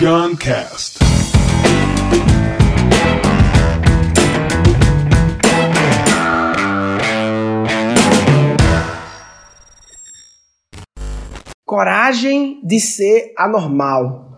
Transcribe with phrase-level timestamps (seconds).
[0.00, 0.98] Guncast.
[11.66, 14.30] Coragem de ser anormal.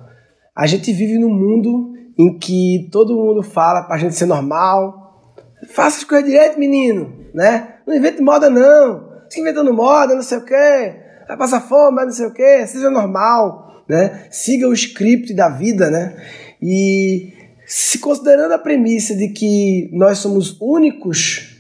[0.57, 5.33] A gente vive num mundo em que todo mundo fala pra gente ser normal.
[5.69, 7.77] Faça as coisas direito, menino, né?
[7.87, 9.23] Não invente moda, não.
[9.31, 10.97] Fica inventando moda, não sei o quê.
[11.29, 12.67] Vai passar fome, não sei o quê.
[12.67, 14.27] Seja normal, né?
[14.30, 16.17] Siga o script da vida, né?
[16.61, 17.32] E
[17.67, 21.57] se considerando a premissa de que nós somos únicos,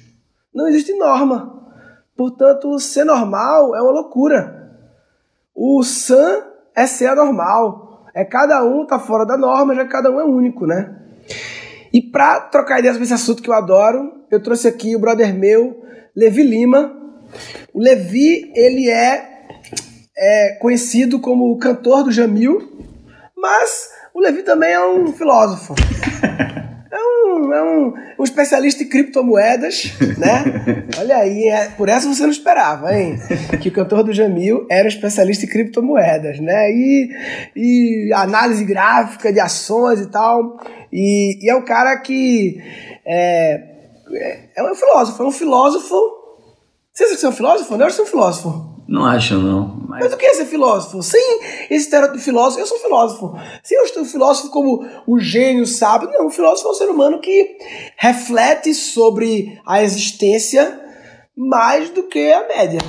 [0.54, 1.62] não existe norma.
[2.16, 4.70] Portanto, ser normal é uma loucura.
[5.54, 6.42] O san
[6.74, 8.06] é ser anormal.
[8.14, 10.98] É cada um tá fora da norma, já cada um é único, né?
[11.92, 15.34] E para trocar ideias sobre esse assunto que eu adoro, eu trouxe aqui o brother
[15.34, 15.82] meu,
[16.16, 16.94] Levi Lima.
[17.72, 19.31] O Levi, ele é,
[20.16, 22.70] é conhecido como o cantor do Jamil,
[23.36, 25.74] mas o Levi também é um filósofo.
[26.92, 30.44] É um, é um, um especialista em criptomoedas, né?
[31.00, 33.18] Olha aí, é, por essa você não esperava, hein?
[33.62, 36.70] Que o cantor do Jamil era um especialista em criptomoedas, né?
[36.70, 37.08] E,
[37.56, 40.60] e análise gráfica de ações e tal.
[40.92, 42.62] E, e é um cara que
[43.06, 43.54] é,
[44.12, 45.98] é, é um filósofo, é um filósofo.
[46.92, 47.74] Você é um filósofo?
[47.74, 48.71] Não, eu sou um filósofo.
[48.92, 49.86] Não acho, não.
[49.88, 51.02] Mas, Mas o que é ser filósofo?
[51.02, 51.40] Sem
[51.70, 53.34] esse estereótipo de filósofo, eu sou um filósofo.
[53.64, 56.26] Sem o filósofo como o gênio sábio, não.
[56.26, 57.56] O filósofo é um ser humano que
[57.96, 60.78] reflete sobre a existência
[61.34, 62.80] mais do que a média.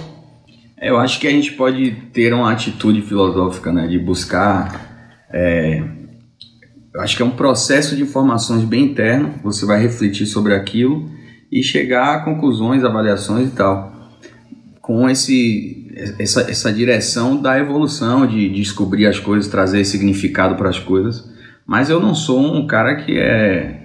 [0.82, 3.88] eu acho que a gente pode ter uma atitude filosófica, né?
[3.88, 5.26] De buscar.
[5.32, 5.82] é,
[6.94, 9.36] eu acho que é um processo de informações bem interno.
[9.42, 11.10] Você vai refletir sobre aquilo
[11.50, 13.93] e chegar a conclusões, avaliações e tal.
[14.84, 15.88] Com esse,
[16.20, 21.24] essa, essa direção da evolução, de descobrir as coisas, trazer significado para as coisas.
[21.66, 23.80] Mas eu não sou um cara que é.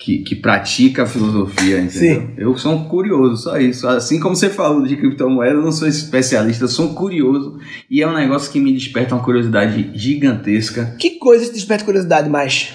[0.00, 2.20] Que, que pratica a filosofia, entendeu?
[2.20, 2.30] Sim.
[2.38, 3.86] Eu sou um curioso, só isso.
[3.88, 7.58] Assim como você falou de criptomoeda, eu não sou especialista, eu sou um curioso.
[7.90, 10.94] E é um negócio que me desperta uma curiosidade gigantesca.
[11.00, 12.72] Que coisa te desperta curiosidade mais?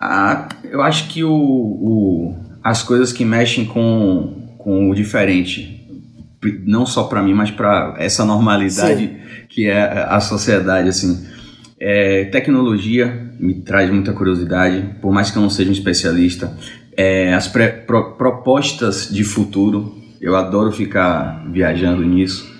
[0.00, 5.77] Ah, eu acho que o, o- as coisas que mexem com, com o diferente,
[6.64, 9.16] não só para mim, mas para essa normalidade
[9.48, 11.26] que é a sociedade, assim.
[11.80, 16.52] É, tecnologia me traz muita curiosidade, por mais que eu não seja um especialista.
[16.96, 22.52] É, as pré- pro- propostas de futuro, eu adoro ficar viajando nisso.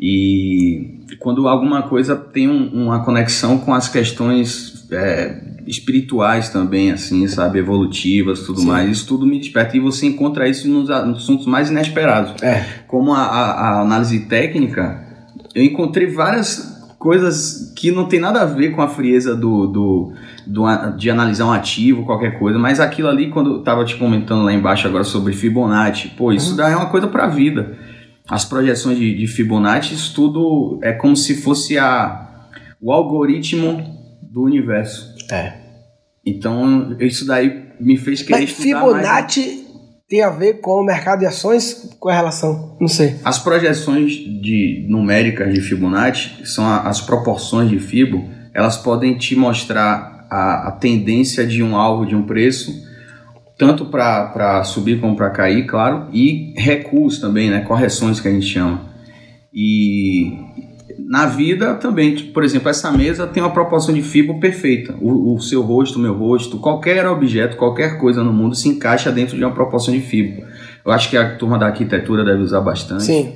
[0.00, 7.26] E quando alguma coisa tem um- uma conexão com as questões é, espirituais também, assim,
[7.28, 8.66] sabe, evolutivas, tudo Sim.
[8.66, 12.42] mais, isso tudo me desperta e você encontra isso nos assuntos mais inesperados.
[12.42, 12.64] É.
[12.86, 15.04] Como a, a- a análise técnica,
[15.54, 20.12] eu encontrei várias coisas que não tem nada a ver com a frieza do, do,
[20.46, 20.64] do
[20.96, 24.52] de analisar um ativo, qualquer coisa, mas aquilo ali, quando eu tava te comentando lá
[24.52, 27.76] embaixo agora sobre Fibonacci, pô, isso daí é uma coisa pra vida.
[28.28, 32.28] As projeções de, de Fibonacci, isso tudo é como se fosse a,
[32.80, 33.97] o algoritmo
[34.30, 35.14] do universo.
[35.30, 35.52] É.
[36.24, 38.92] Então, isso daí me fez querer Mas estudar mais.
[38.96, 39.64] Fibonacci
[40.08, 41.96] tem a ver com o mercado de ações?
[41.98, 42.76] Qual é a relação?
[42.80, 43.16] Não sei.
[43.24, 49.36] As projeções de numéricas de Fibonacci são a- as proporções de Fibo, elas podem te
[49.36, 52.72] mostrar a, a tendência de um alvo de um preço,
[53.58, 58.46] tanto para subir como para cair, claro, e recuos também, né, correções que a gente
[58.46, 58.86] chama.
[59.52, 60.32] E
[61.08, 64.94] na vida também, tipo, por exemplo, essa mesa tem uma proporção de Fibo perfeita.
[65.00, 69.10] O, o seu rosto, o meu rosto, qualquer objeto, qualquer coisa no mundo se encaixa
[69.10, 70.42] dentro de uma proporção de Fibo.
[70.84, 73.04] Eu acho que a turma da arquitetura deve usar bastante.
[73.04, 73.32] Sim.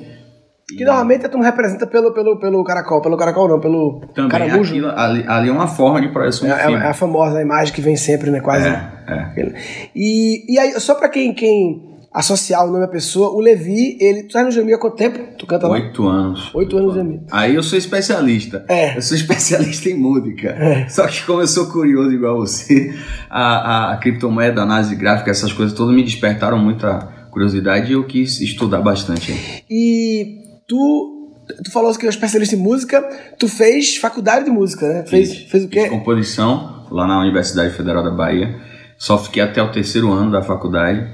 [0.76, 3.00] Que normalmente a turma representa pelo, pelo, pelo caracol.
[3.02, 4.70] Pelo caracol não, pelo Também caramujo.
[4.70, 6.84] aquilo, ali, ali é uma forma de projeção É, de é- filme.
[6.84, 8.40] é a famosa imagem que vem sempre, né?
[8.40, 8.68] Quase.
[8.68, 9.54] É, é.
[9.94, 14.24] E, e aí, só pra quem, quem associar o nome à pessoa, o Levi, ele.
[14.24, 15.18] Tu tá no Jamil há quanto tempo?
[15.38, 15.74] Tu canta lá?
[15.74, 16.50] Oito anos.
[16.54, 17.20] Oito anos no Jamil.
[17.30, 18.64] Aí eu sou especialista.
[18.68, 18.96] É.
[18.96, 20.48] Eu sou especialista em música.
[20.50, 20.88] É.
[20.88, 22.94] Só que como eu sou curioso igual você,
[23.30, 26.98] a, a, a criptomoeda, a análise gráfica, essas coisas todas me despertaram muita
[27.30, 29.32] curiosidade e eu quis estudar bastante.
[29.70, 30.36] E
[30.68, 31.18] tu.
[31.64, 33.02] Tu falou que é um especialista em música,
[33.38, 35.04] tu fez faculdade de música, né?
[35.06, 35.88] Fez, Fiz- fez o Fiz quê?
[35.88, 38.54] composição lá na Universidade Federal da Bahia.
[38.96, 41.04] Só fiquei até o terceiro ano da faculdade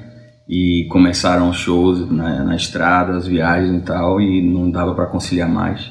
[0.49, 5.07] e começaram os shows na, na estrada, as viagens e tal, e não dava para
[5.07, 5.91] conciliar mais.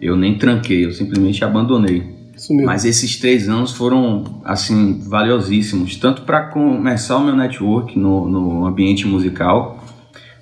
[0.00, 2.14] Eu nem tranquei, eu simplesmente abandonei.
[2.36, 2.66] Sumiu.
[2.66, 8.66] Mas esses três anos foram, assim, valiosíssimos, tanto para começar o meu network no, no
[8.66, 9.82] ambiente musical,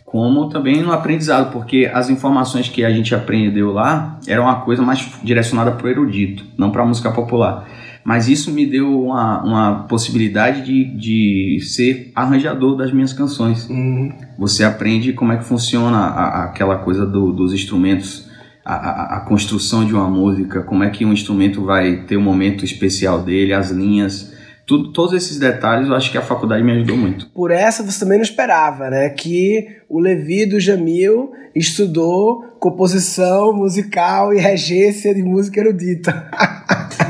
[0.04, 4.82] como também no aprendizado, porque as informações que a gente aprendeu lá eram uma coisa
[4.82, 7.64] mais direcionada para o erudito, não para a música popular.
[8.04, 13.66] Mas isso me deu uma, uma possibilidade de, de ser arranjador das minhas canções.
[13.68, 14.12] Uhum.
[14.38, 18.28] Você aprende como é que funciona a, aquela coisa do, dos instrumentos,
[18.62, 22.22] a, a, a, construção de uma música, como é que um instrumento vai ter um
[22.22, 24.34] momento especial dele, as linhas.
[24.66, 27.26] Tudo, todos esses detalhes eu acho que a faculdade me ajudou muito.
[27.28, 29.08] Por essa você também não esperava, né?
[29.10, 36.30] Que o Levi do Jamil estudou composição musical e regência de música erudita.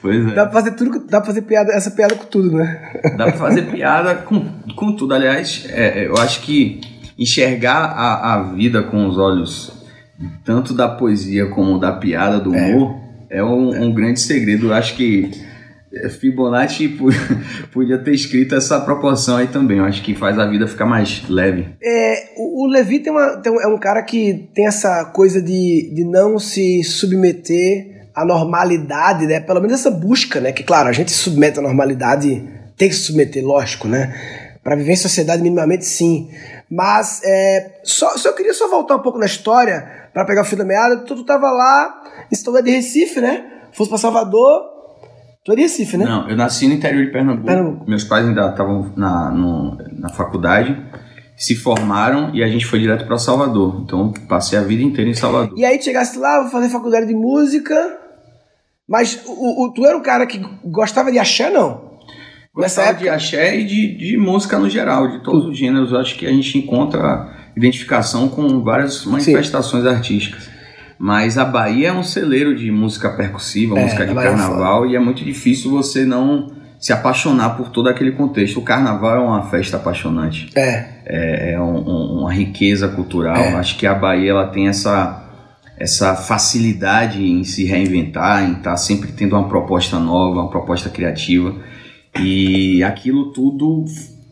[0.00, 0.34] Pois é.
[0.34, 3.00] Dá pra fazer tudo, dá pra fazer piada, essa piada com tudo, né?
[3.16, 4.44] Dá pra fazer piada com,
[4.76, 5.14] com tudo.
[5.14, 6.80] Aliás, é, eu acho que
[7.18, 9.78] enxergar a, a vida com os olhos
[10.44, 12.96] tanto da poesia como da piada, do humor,
[13.30, 14.68] é, é um, um, grande segredo.
[14.68, 15.30] Eu acho que
[16.18, 16.98] Fibonacci
[17.72, 19.78] podia ter escrito essa proporção aí também.
[19.78, 21.66] Eu acho que faz a vida ficar mais leve.
[21.82, 26.04] É, o Levi tem uma, tem é um cara que tem essa coisa de, de
[26.04, 29.40] não se submeter a normalidade, né?
[29.40, 30.52] Pelo menos essa busca, né?
[30.52, 32.44] Que claro, a gente se submete à normalidade,
[32.76, 34.14] tem que se submeter, lógico, né?
[34.62, 36.30] Para viver em sociedade minimamente sim.
[36.70, 40.44] Mas é, só, só eu queria só voltar um pouco na história para pegar o
[40.44, 40.98] fio da meada.
[40.98, 43.44] Tu, tu tava lá, estou de Recife, né?
[43.72, 44.62] Fosse para Salvador.
[45.44, 46.04] Tu é de Recife, né?
[46.04, 47.46] Não, eu nasci no interior de Pernambuco.
[47.46, 47.88] Pernambuco.
[47.88, 50.76] Meus pais ainda estavam na, no, na faculdade
[51.38, 53.80] se formaram e a gente foi direto para Salvador.
[53.84, 55.56] Então passei a vida inteira em Salvador.
[55.56, 57.74] E aí chegasse lá, vou fazer faculdade de música.
[58.88, 61.88] Mas o, o, tu era um cara que gostava de axé, não?
[62.54, 63.02] Gostava época...
[63.02, 65.92] de axé e de, de música no geral, de todos os gêneros.
[65.92, 69.90] Eu acho que a gente encontra identificação com várias manifestações Sim.
[69.90, 70.48] artísticas.
[70.98, 74.88] Mas a Bahia é um celeiro de música percussiva, é, música de é carnaval, é
[74.88, 76.50] e é muito difícil você não
[76.80, 78.58] se apaixonar por todo aquele contexto.
[78.58, 80.50] O carnaval é uma festa apaixonante.
[80.56, 80.86] É.
[81.04, 83.36] É, é um, um, uma riqueza cultural.
[83.36, 83.54] É.
[83.54, 85.27] Acho que a Bahia ela tem essa
[85.78, 90.90] essa facilidade em se reinventar, em estar tá sempre tendo uma proposta nova, uma proposta
[90.90, 91.54] criativa.
[92.20, 93.84] E aquilo tudo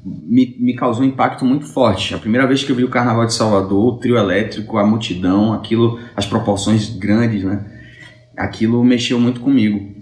[0.04, 2.14] me, me causou um impacto muito forte.
[2.14, 5.52] A primeira vez que eu vi o Carnaval de Salvador, o trio elétrico, a multidão,
[5.52, 7.64] aquilo, as proporções grandes, né?
[8.36, 9.95] Aquilo mexeu muito comigo.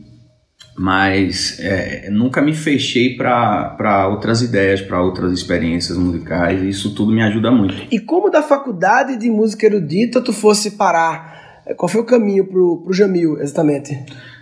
[0.76, 7.12] Mas é, nunca me fechei para outras ideias, para outras experiências musicais, e isso tudo
[7.12, 7.86] me ajuda muito.
[7.90, 11.34] E como da faculdade de música erudita tu fosse parar
[11.76, 13.98] qual foi o caminho pro, pro Jamil, exatamente?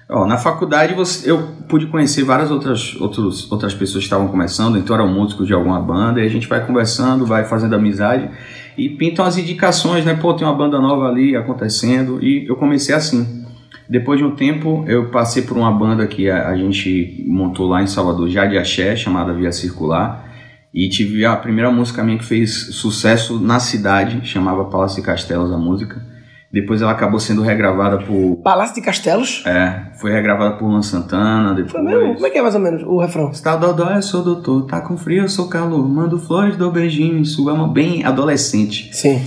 [0.09, 4.77] Oh, na faculdade você, eu pude conhecer várias outras, outros, outras pessoas que estavam começando,
[4.77, 8.29] então eram músicos de alguma banda, e a gente vai conversando, vai fazendo amizade
[8.77, 10.15] e pintam as indicações, né?
[10.15, 13.42] Pô, tem uma banda nova ali acontecendo, e eu comecei assim.
[13.89, 17.83] Depois de um tempo, eu passei por uma banda que a, a gente montou lá
[17.83, 20.25] em Salvador, já de axé, chamada Via Circular,
[20.73, 25.53] e tive a primeira música minha que fez sucesso na cidade, chamava Palácio de Castelos
[25.53, 26.13] a música.
[26.53, 28.37] Depois ela acabou sendo regravada por.
[28.43, 29.43] Palácio de Castelos?
[29.47, 31.55] É, foi regravada por Luan Santana.
[31.55, 31.73] Depois...
[31.73, 32.15] Foi mesmo?
[32.15, 33.31] Como é que é mais ou menos o refrão?
[33.31, 34.67] Está dodó, eu sou doutor.
[34.67, 35.89] Tá com frio, eu sou calor.
[35.89, 37.73] Mando flores, dou beijinho sua mão.
[37.73, 38.95] Bem adolescente.
[38.95, 39.23] Sim.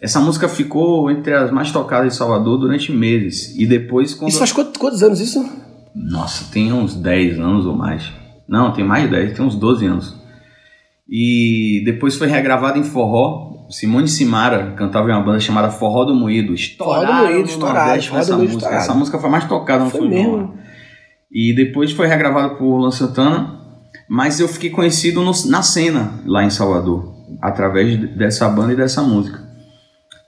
[0.00, 3.54] Essa música ficou entre as mais tocadas de Salvador durante meses.
[3.58, 4.14] E depois.
[4.14, 4.30] Quando...
[4.30, 5.44] Isso faz quantos, quantos anos isso?
[5.94, 8.10] Nossa, tem uns 10 anos ou mais.
[8.48, 10.16] Não, tem mais de 10, tem uns 12 anos.
[11.08, 16.14] E depois foi regravada em forró Simone Simara cantava em uma banda chamada Forró do
[16.14, 16.52] Moído.
[16.52, 18.02] Estouraram Forró do Moído, estourado.
[18.02, 18.74] Forró do Moído, música.
[18.74, 20.54] Essa música foi mais tocada no foi mesmo.
[21.30, 23.60] E depois foi regravada por Luan Santana,
[24.08, 29.02] mas eu fiquei conhecido no, na cena lá em Salvador, através dessa banda e dessa
[29.02, 29.49] música.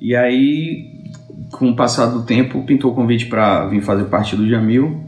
[0.03, 1.05] E aí,
[1.53, 5.01] com o passar do tempo, pintou o convite para vir fazer parte do Jamil,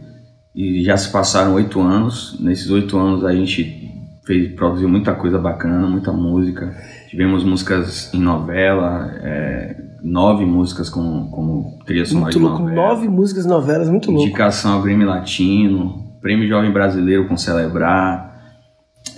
[0.54, 2.38] e já se passaram oito anos.
[2.40, 3.90] Nesses oito anos a gente
[4.24, 6.72] fez, produziu muita coisa bacana, muita música.
[7.08, 12.88] Tivemos músicas em novela, é, nove músicas como, como trilha sonora muito louco, novela.
[12.88, 14.28] Nove músicas novelas, muito louco.
[14.28, 18.33] Indicação ao Grammy Latino, Prêmio Jovem Brasileiro com Celebrar.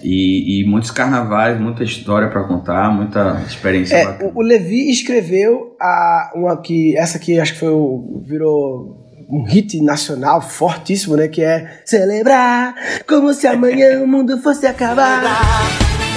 [0.03, 4.33] E, e muitos carnavais, muita história para contar, muita experiência é, bacana.
[4.35, 9.81] O Levi escreveu a, uma que, essa aqui acho que foi o, virou um hit
[9.83, 11.29] nacional fortíssimo, né?
[11.29, 12.75] Que é Celebrar
[13.09, 15.23] como se amanhã o mundo fosse acabar.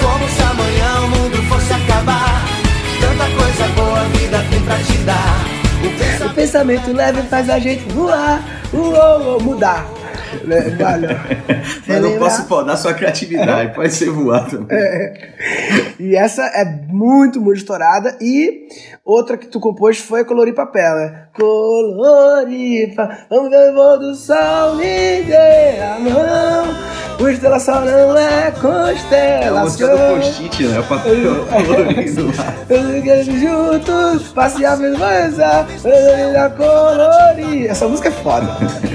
[0.00, 2.44] Como se amanhã o mundo fosse acabar.
[3.00, 5.60] Tanta coisa boa a vida tem pra te dar.
[5.80, 9.99] O pensamento, o pensamento leve faz a gente voar, uou, mudar.
[10.44, 10.76] Né?
[11.86, 14.76] Mas não posso podar sua criatividade, pode ser voar também.
[14.78, 15.32] É.
[15.98, 18.16] E essa é muito, muito estourada.
[18.20, 18.68] E
[19.04, 21.24] outra que tu compôs foi Colorir Papel, né?
[21.34, 22.94] Colorir
[23.28, 27.00] vamos ver o voo do sol, me dê a mão.
[27.18, 29.88] Constelação não é constelação.
[29.88, 30.80] É a do post-it, né?
[30.80, 32.54] O papel colorido lá.
[33.22, 35.66] Juntos, passear beleza,
[36.56, 37.70] colorir.
[37.70, 38.46] Essa música é foda.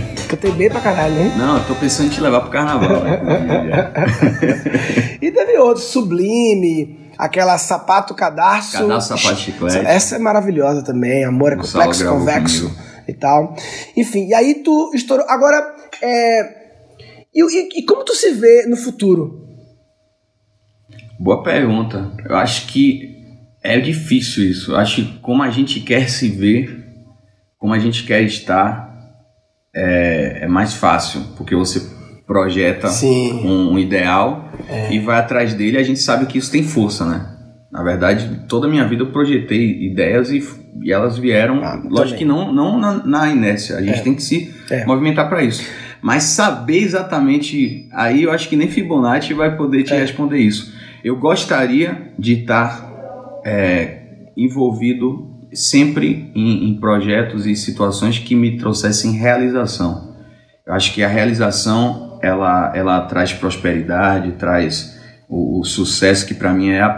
[0.35, 1.31] Cantei bem pra caralho, hein?
[1.37, 3.03] Não, eu tô pensando em te levar pro carnaval.
[5.21, 8.73] e teve outros, Sublime, aquela sapato cadarço.
[8.73, 9.77] Cadarço, sapato chiclete.
[9.77, 12.83] Essa é maravilhosa também, amor é complexo, convexo comigo.
[13.07, 13.55] e tal.
[13.95, 15.25] Enfim, e aí tu estourou.
[15.29, 16.65] Agora, é.
[17.33, 19.47] E, e, e como tu se vê no futuro?
[21.17, 22.11] Boa pergunta.
[22.27, 23.23] Eu acho que
[23.63, 24.73] é difícil isso.
[24.73, 26.85] Eu acho que como a gente quer se ver,
[27.57, 28.84] como a gente quer estar,
[29.75, 31.93] é, é mais fácil, porque você
[32.25, 34.93] projeta um, um, ideal é.
[34.93, 35.77] e vai atrás dele.
[35.77, 37.31] A gente sabe que isso tem força, né?
[37.71, 40.41] Na verdade, toda a minha vida eu projetei ideias e,
[40.81, 42.17] e elas vieram, ah, lógico também.
[42.17, 44.01] que não, não na, na, inércia, a gente é.
[44.01, 44.85] tem que se é.
[44.85, 45.69] movimentar para isso.
[46.01, 49.99] Mas saber exatamente, aí eu acho que nem Fibonacci vai poder te é.
[49.99, 50.73] responder isso.
[51.03, 52.89] Eu gostaria de estar
[53.45, 53.97] é,
[54.37, 60.15] envolvido sempre em, em projetos e situações que me trouxessem realização.
[60.65, 66.53] Eu acho que a realização ela, ela traz prosperidade, traz o, o sucesso que para
[66.53, 66.89] mim é a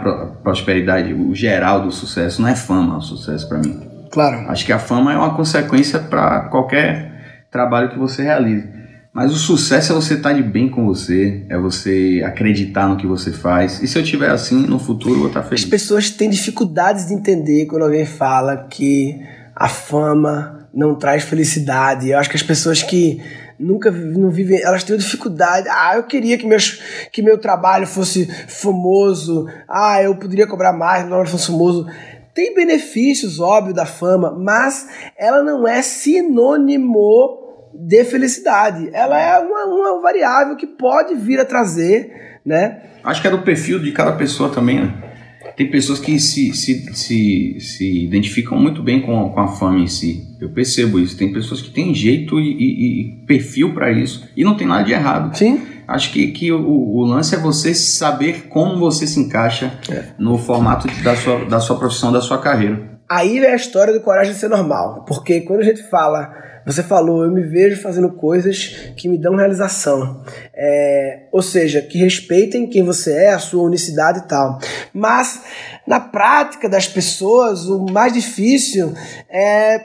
[0.42, 3.88] prosperidade, o geral do sucesso, não é fama o sucesso para mim.
[4.10, 4.50] Claro.
[4.50, 8.77] Acho que a fama é uma consequência para qualquer trabalho que você realize.
[9.18, 13.04] Mas o sucesso é você estar de bem com você, é você acreditar no que
[13.04, 13.82] você faz.
[13.82, 15.64] E se eu tiver assim, no futuro eu vou estar feliz.
[15.64, 19.20] As pessoas têm dificuldades de entender quando alguém fala que
[19.56, 22.10] a fama não traz felicidade.
[22.10, 23.20] Eu acho que as pessoas que
[23.58, 25.68] nunca não vivem, elas têm dificuldade.
[25.68, 29.48] Ah, eu queria que, meus, que meu trabalho fosse famoso.
[29.68, 31.88] Ah, eu poderia cobrar mais, meu trabalho fosse famoso.
[32.32, 34.86] Tem benefícios, óbvio, da fama, mas
[35.18, 37.37] ela não é sinônimo
[37.74, 38.88] de felicidade.
[38.92, 42.82] Ela é uma, uma variável que pode vir a trazer, né?
[43.02, 45.08] Acho que é do perfil de cada pessoa também, né?
[45.56, 49.88] Tem pessoas que se, se, se, se identificam muito bem com, com a fama em
[49.88, 50.24] si.
[50.40, 51.16] Eu percebo isso.
[51.16, 54.28] Tem pessoas que têm jeito e, e, e perfil para isso.
[54.36, 55.36] E não tem nada de errado.
[55.36, 55.60] Sim.
[55.88, 60.04] Acho que, que o, o lance é você saber como você se encaixa é.
[60.16, 63.00] no formato da sua, da sua profissão, da sua carreira.
[63.10, 65.04] Aí é a história do coragem de ser normal.
[65.08, 66.30] Porque quando a gente fala
[66.68, 70.22] você falou, eu me vejo fazendo coisas que me dão realização.
[70.54, 74.58] É, ou seja, que respeitem quem você é, a sua unicidade e tal.
[74.92, 75.42] Mas,
[75.86, 78.92] na prática das pessoas, o mais difícil
[79.30, 79.80] é,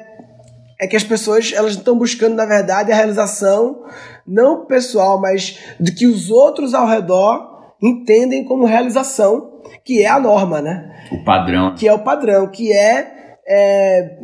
[0.77, 3.85] é que as pessoas elas estão buscando, na verdade, a realização,
[4.27, 10.19] não pessoal, mas de que os outros ao redor entendem como realização, que é a
[10.19, 10.93] norma, né?
[11.13, 11.75] O padrão.
[11.75, 14.17] Que é o padrão, que é, é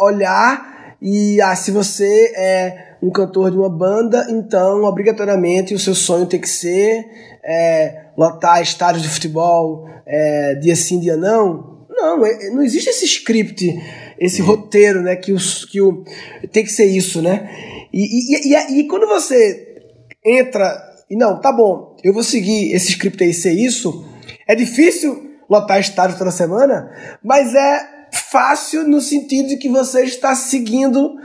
[0.00, 0.73] olhar
[1.06, 6.24] e ah, se você é um cantor de uma banda, então obrigatoriamente o seu sonho
[6.24, 7.06] tem que ser
[7.44, 11.84] é, lotar estádios de futebol é, dia sim, dia não.
[11.90, 13.78] Não, é, não existe esse script,
[14.18, 14.48] esse uhum.
[14.48, 15.14] roteiro, né?
[15.14, 16.04] Que, os, que o,
[16.50, 17.50] tem que ser isso, né?
[17.92, 19.76] E, e, e, e quando você
[20.24, 20.74] entra
[21.10, 24.06] e não, tá bom, eu vou seguir esse script aí ser isso,
[24.48, 26.90] é difícil lotar estádio toda semana,
[27.22, 31.16] mas é fácil no sentido de que você está seguindo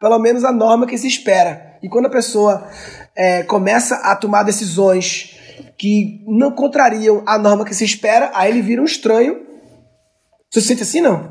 [0.00, 1.76] pelo menos a norma que se espera.
[1.82, 2.68] E quando a pessoa
[3.16, 5.36] é, começa a tomar decisões
[5.76, 9.40] que não contrariam a norma que se espera, aí ele vira um estranho.
[10.50, 11.30] Você se sente assim, não?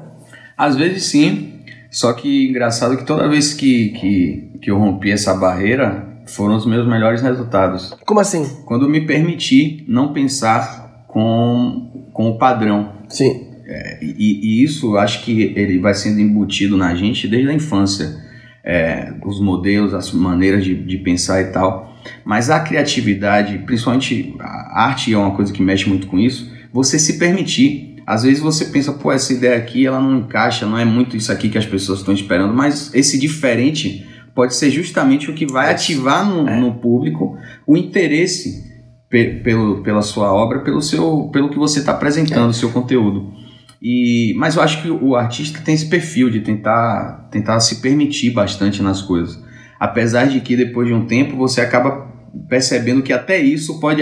[0.58, 1.54] Às vezes sim.
[1.92, 6.66] Só que engraçado que toda vez que, que, que eu rompi essa barreira, foram os
[6.66, 7.96] meus melhores resultados.
[8.06, 8.46] Como assim?
[8.66, 12.94] Quando me permiti não pensar com, com o padrão.
[13.08, 13.47] Sim.
[13.68, 18.26] É, e, e, isso acho que ele vai sendo embutido na gente desde a infância.
[18.64, 21.96] É, os modelos, as maneiras de, de, pensar e tal.
[22.24, 26.98] Mas a criatividade, principalmente a arte é uma coisa que mexe muito com isso, você
[26.98, 27.96] se permitir.
[28.06, 31.32] Às vezes você pensa, pô, essa ideia aqui ela não encaixa, não é muito isso
[31.32, 35.72] aqui que as pessoas estão esperando, mas esse diferente pode ser justamente o que vai
[35.72, 36.58] ativar no, é.
[36.58, 38.66] no público o interesse
[39.10, 42.54] pe pelo, pela sua obra, pelo, seu, pelo que você está apresentando, o é.
[42.54, 43.34] seu conteúdo.
[43.82, 48.32] E, mas eu acho que o artista tem esse perfil de tentar, tentar se permitir
[48.32, 49.42] bastante nas coisas.
[49.80, 52.08] Apesar de que depois de um tempo você acaba
[52.50, 54.02] percebendo que até isso pode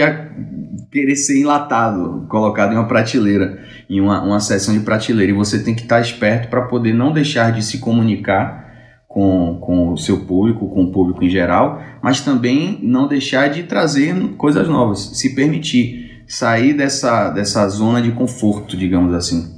[0.90, 5.32] querer ser enlatado, colocado em uma prateleira, em uma, uma de prateleira.
[5.32, 8.64] E você tem que estar esperto para poder não deixar de se comunicar
[9.06, 13.62] com, com o seu público, com o público em geral, mas também não deixar de
[13.62, 19.56] trazer coisas novas, se permitir sair dessa, dessa zona de conforto, digamos assim.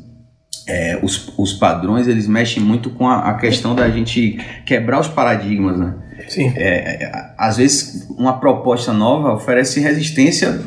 [0.69, 5.09] É, os, os padrões eles mexem muito com a, a, questão da gente quebrar os
[5.09, 5.95] paradigmas, né?
[6.29, 6.53] Sim.
[6.55, 10.61] É, é, às vezes uma proposta nova oferece resistência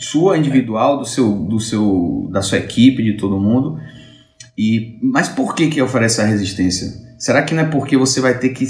[0.00, 3.78] sua individual, do seu, do seu, da sua equipe, de todo mundo.
[4.58, 6.88] E, mas por que que oferece a resistência?
[7.16, 8.66] Será que não é porque você vai ter que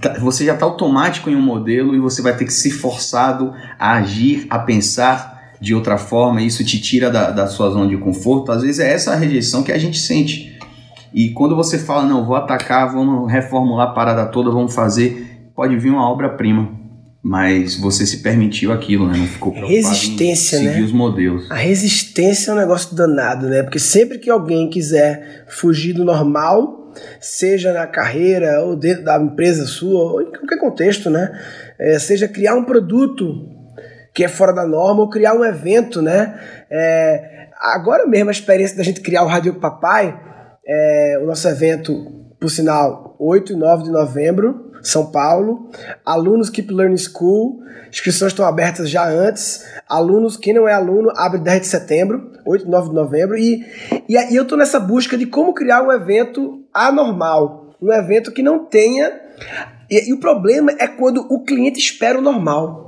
[0.00, 3.52] tá, você já está automático em um modelo e você vai ter que ser forçado
[3.78, 7.96] a agir, a pensar de outra forma, isso te tira da, da sua zona de
[7.96, 8.52] conforto.
[8.52, 10.56] Às vezes é essa a rejeição que a gente sente.
[11.12, 15.76] E quando você fala, não, vou atacar, vamos reformular a parada toda, vamos fazer, pode
[15.76, 16.76] vir uma obra-prima.
[17.22, 19.18] Mas você se permitiu aquilo, né?
[19.18, 20.84] Não ficou preocupado resistência, em seguir né?
[20.84, 21.50] os modelos.
[21.50, 23.64] A resistência é um negócio danado, né?
[23.64, 29.66] Porque sempre que alguém quiser fugir do normal, seja na carreira ou dentro da empresa
[29.66, 31.32] sua, ou em qualquer contexto, né?
[31.80, 33.55] É, seja criar um produto
[34.16, 36.40] que é fora da norma, ou criar um evento, né?
[36.70, 40.18] É, agora mesmo a experiência da gente criar o Rádio Papai,
[40.66, 41.92] é, o nosso evento,
[42.40, 45.68] por sinal, 8 e 9 de novembro, São Paulo.
[46.02, 49.66] Alunos Keep Learning School, inscrições estão abertas já antes.
[49.86, 53.36] Alunos, quem não é aluno, abre 10 de setembro, 8 e 9 de novembro.
[53.36, 53.66] E,
[54.08, 58.42] e, e eu estou nessa busca de como criar um evento anormal, um evento que
[58.42, 59.12] não tenha.
[59.90, 62.85] E, e o problema é quando o cliente espera o normal.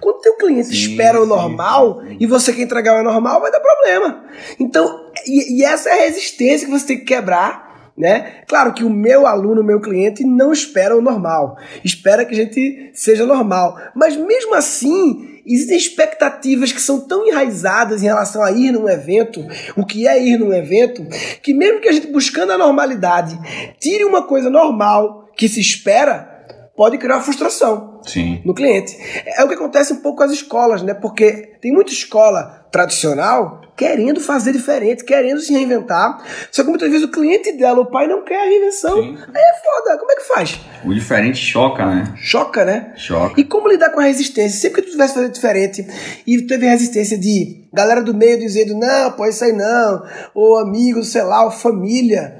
[0.00, 2.16] Quando o teu cliente sim, espera o normal sim, sim.
[2.20, 4.24] e você quer entregar o normal, vai dar problema.
[4.58, 8.42] Então, e, e, essa é a resistência que você tem que quebrar, né?
[8.46, 11.58] Claro que o meu aluno, o meu cliente, não espera o normal.
[11.84, 13.76] Espera que a gente seja normal.
[13.94, 19.46] Mas mesmo assim, existem expectativas que são tão enraizadas em relação a ir num evento,
[19.76, 21.06] o que é ir num evento,
[21.42, 23.38] que mesmo que a gente buscando a normalidade,
[23.78, 26.46] tire uma coisa normal que se espera,
[26.76, 28.40] pode criar frustração Sim.
[28.44, 28.96] no cliente.
[29.26, 30.94] É o que acontece um pouco com as escolas, né?
[30.94, 36.22] Porque tem muita escola tradicional querendo fazer diferente, querendo se reinventar.
[36.52, 39.02] Só que muitas vezes o cliente dela, o pai, não quer a reinvenção.
[39.02, 39.16] Sim.
[39.16, 39.98] Aí é foda.
[39.98, 40.60] Como é que faz?
[40.84, 42.14] O diferente choca, né?
[42.16, 42.92] Choca, né?
[42.96, 43.40] Choca.
[43.40, 44.60] E como lidar com a resistência?
[44.60, 45.86] Sempre que tu tivesse fazer diferente
[46.26, 50.02] e teve resistência de galera do meio dizendo, não, pode sair não,
[50.34, 52.36] ou amigo, sei lá, ou família.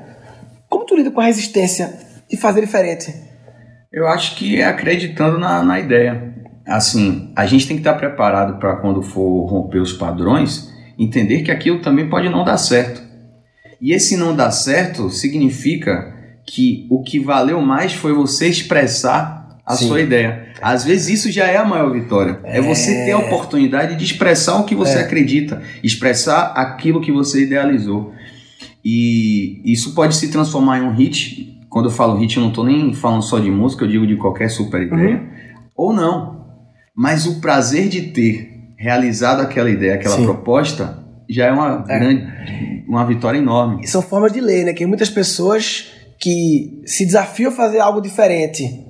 [0.68, 1.98] Como tu lida com a resistência
[2.28, 3.29] de fazer diferente?
[3.92, 6.32] Eu acho que é acreditando na, na ideia.
[6.64, 11.50] Assim, a gente tem que estar preparado para quando for romper os padrões, entender que
[11.50, 13.02] aquilo também pode não dar certo.
[13.80, 16.14] E esse não dar certo significa
[16.46, 19.88] que o que valeu mais foi você expressar a Sim.
[19.88, 20.52] sua ideia.
[20.62, 22.38] Às vezes isso já é a maior vitória.
[22.44, 25.00] É, é você ter a oportunidade de expressar o que você é.
[25.00, 28.12] acredita, expressar aquilo que você idealizou.
[28.84, 32.64] E isso pode se transformar em um hit quando eu falo hit, eu não estou
[32.64, 35.16] nem falando só de música, eu digo de qualquer super ideia.
[35.16, 35.28] Uhum.
[35.76, 36.44] Ou não.
[36.94, 40.24] Mas o prazer de ter realizado aquela ideia, aquela Sim.
[40.24, 41.98] proposta, já é uma é.
[41.98, 43.84] grande, uma vitória enorme.
[43.84, 44.72] E são formas de lei, né?
[44.72, 48.84] Que muitas pessoas que se desafiam a fazer algo diferente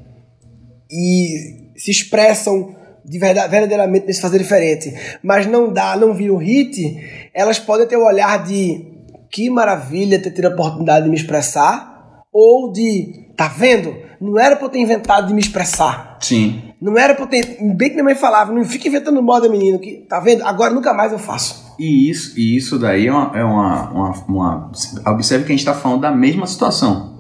[0.91, 6.37] e se expressam de verdade, verdadeiramente nesse fazer diferente, mas não dá, não vira um
[6.37, 8.87] hit, elas podem ter o olhar de
[9.31, 12.00] que maravilha ter tido a oportunidade de me expressar,
[12.33, 13.95] ou de, tá vendo?
[14.21, 16.19] Não era pra eu ter inventado de me expressar.
[16.21, 16.63] Sim.
[16.81, 17.59] Não era pra eu ter.
[17.77, 20.43] Bem que minha mãe falava, não fica inventando moda, menino, que tá vendo?
[20.45, 21.75] Agora nunca mais eu faço.
[21.79, 24.73] E isso, e isso daí é uma, é uma, uma, uma.
[25.07, 27.11] Observe que a gente tá falando da mesma situação.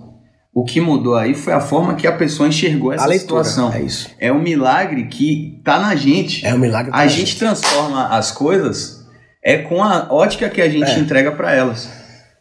[0.52, 3.72] O que mudou aí foi a forma que a pessoa enxergou essa leitura, situação.
[3.72, 4.10] É isso.
[4.18, 6.44] É um milagre que tá na gente.
[6.44, 6.90] É um milagre.
[6.90, 9.00] Tá a gente, gente transforma as coisas
[9.42, 10.98] é com a ótica que a gente é.
[10.98, 11.99] entrega para elas.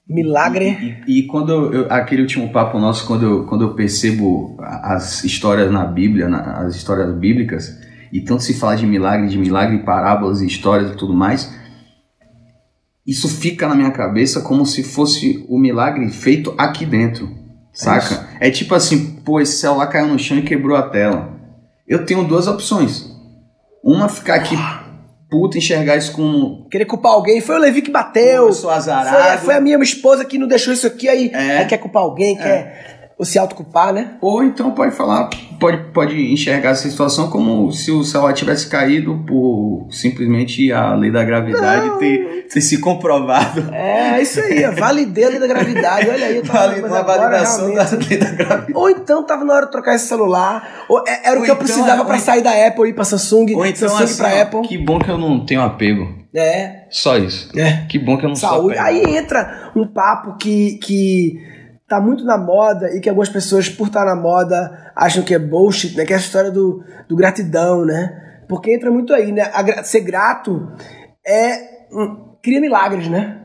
[0.09, 1.03] Milagre.
[1.07, 5.23] E, e, e quando eu, aquele último papo nosso, quando eu, quando eu percebo as
[5.23, 7.77] histórias na Bíblia, na, as histórias bíblicas,
[8.11, 11.53] e tanto se fala de milagre, de milagre, parábolas, histórias e tudo mais,
[13.05, 17.29] isso fica na minha cabeça como se fosse o milagre feito aqui dentro,
[17.71, 18.27] saca?
[18.39, 21.37] É, é tipo assim, pô, esse celular caiu no chão e quebrou a tela.
[21.87, 23.09] Eu tenho duas opções.
[23.83, 24.55] Uma, ficar aqui
[25.29, 26.65] puta enxergar isso como.
[26.69, 27.39] Querer culpar alguém.
[27.41, 28.47] Foi o Levi que bateu.
[28.47, 29.37] Eu sou azarado.
[29.39, 31.59] Foi, foi, a minha esposa que não deixou isso aqui, aí, é.
[31.59, 32.41] aí quer culpar alguém, é.
[32.41, 34.13] quer ou se autoculpar, né?
[34.21, 35.29] Ou então pode falar,
[35.59, 41.11] pode, pode enxergar essa situação como se o celular tivesse caído por simplesmente a lei
[41.11, 43.69] da gravidade ter, ter se comprovado.
[43.75, 46.09] É, isso aí, a validez da lei da gravidade.
[46.09, 48.71] Olha aí, eu tava uma validação da lei da gravidade.
[48.73, 51.51] Ou então tava na hora de trocar esse celular, ou é, era ou o que
[51.51, 54.03] então, eu precisava é, para sair da Apple e ir para Samsung, ou então, Samsung
[54.03, 54.61] assim, para Apple.
[54.61, 56.07] Que bom que eu não tenho apego.
[56.33, 56.85] É.
[56.89, 57.49] Só isso.
[57.59, 57.85] É.
[57.89, 58.77] Que bom que eu não Saúde.
[58.77, 59.07] sou apego.
[59.07, 61.58] Aí entra um papo que, que
[61.89, 65.33] tá muito na moda e que algumas pessoas, por estar tá na moda, acham que
[65.33, 66.05] é bullshit, né?
[66.05, 68.41] Que é a história do, do gratidão, né?
[68.47, 69.51] Porque entra muito aí, né?
[69.53, 70.71] A, ser grato
[71.25, 71.79] é.
[71.91, 73.37] Um, cria milagres, né?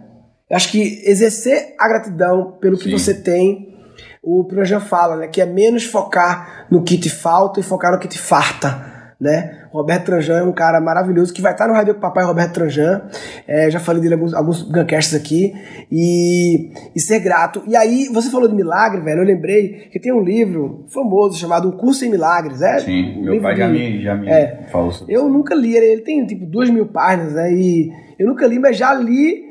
[0.53, 2.99] acho que exercer a gratidão pelo que Sim.
[2.99, 3.75] você tem,
[4.23, 5.27] o Projan fala, né?
[5.27, 8.94] Que é menos focar no que te falta e focar no que te farta.
[9.25, 9.69] Né?
[9.73, 13.09] O Roberto Tranjan é um cara maravilhoso que vai estar no Rádio Papai Roberto Tranjan.
[13.49, 15.55] É, já falei dele alguns, alguns Guncasts aqui.
[15.91, 17.63] E, e ser grato.
[17.67, 19.23] E aí, você falou de milagre, velho.
[19.23, 22.61] Eu lembrei que tem um livro famoso chamado Um Curso em Milagres.
[22.61, 24.67] É, Sim, um meu pai já me, já me É.
[24.71, 27.51] falou sobre eu nunca li ele, ele tem tipo duas mil páginas, né?
[27.51, 29.43] E eu nunca li, mas já li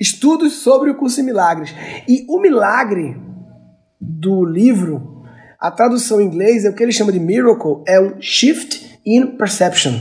[0.00, 1.74] estudos sobre o curso em milagres.
[2.08, 3.14] E o milagre
[4.00, 5.22] do livro,
[5.60, 9.38] a tradução em inglês é o que ele chama de miracle, é um shift in
[9.38, 9.98] perception.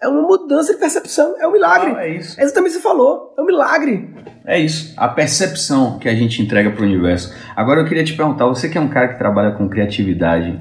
[0.00, 1.92] É uma mudança de percepção, é um milagre.
[1.96, 2.40] Ah, é isso.
[2.40, 4.14] Exatamente o que você falou, é um milagre.
[4.44, 7.34] É isso, a percepção que a gente entrega para o universo.
[7.54, 10.60] Agora eu queria te perguntar, você que é um cara que trabalha com criatividade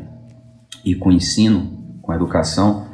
[0.86, 2.88] e com ensino, com educação,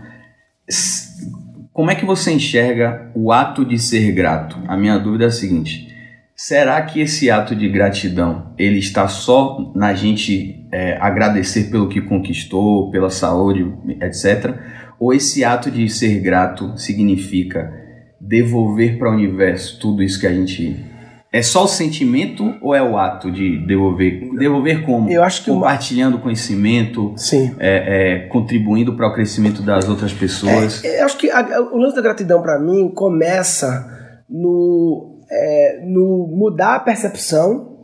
[1.72, 4.58] como é que você enxerga o ato de ser grato?
[4.68, 5.94] A minha dúvida é a seguinte:
[6.40, 12.00] será que esse ato de gratidão ele está só na gente é, agradecer pelo que
[12.00, 14.54] conquistou, pela saúde, etc?
[15.00, 17.72] Ou esse ato de ser grato significa
[18.22, 20.76] devolver para o universo tudo isso que a gente
[21.32, 24.30] é só o sentimento ou é o ato de devolver?
[24.38, 25.10] Devolver como?
[25.10, 27.54] Eu acho que uma- compartilhando conhecimento, Sim.
[27.60, 30.84] é, é, contribuindo para o crescimento das outras pessoas.
[30.84, 36.28] É, eu acho que a- o lance da gratidão pra mim começa no, é, no
[36.28, 37.78] mudar a percepção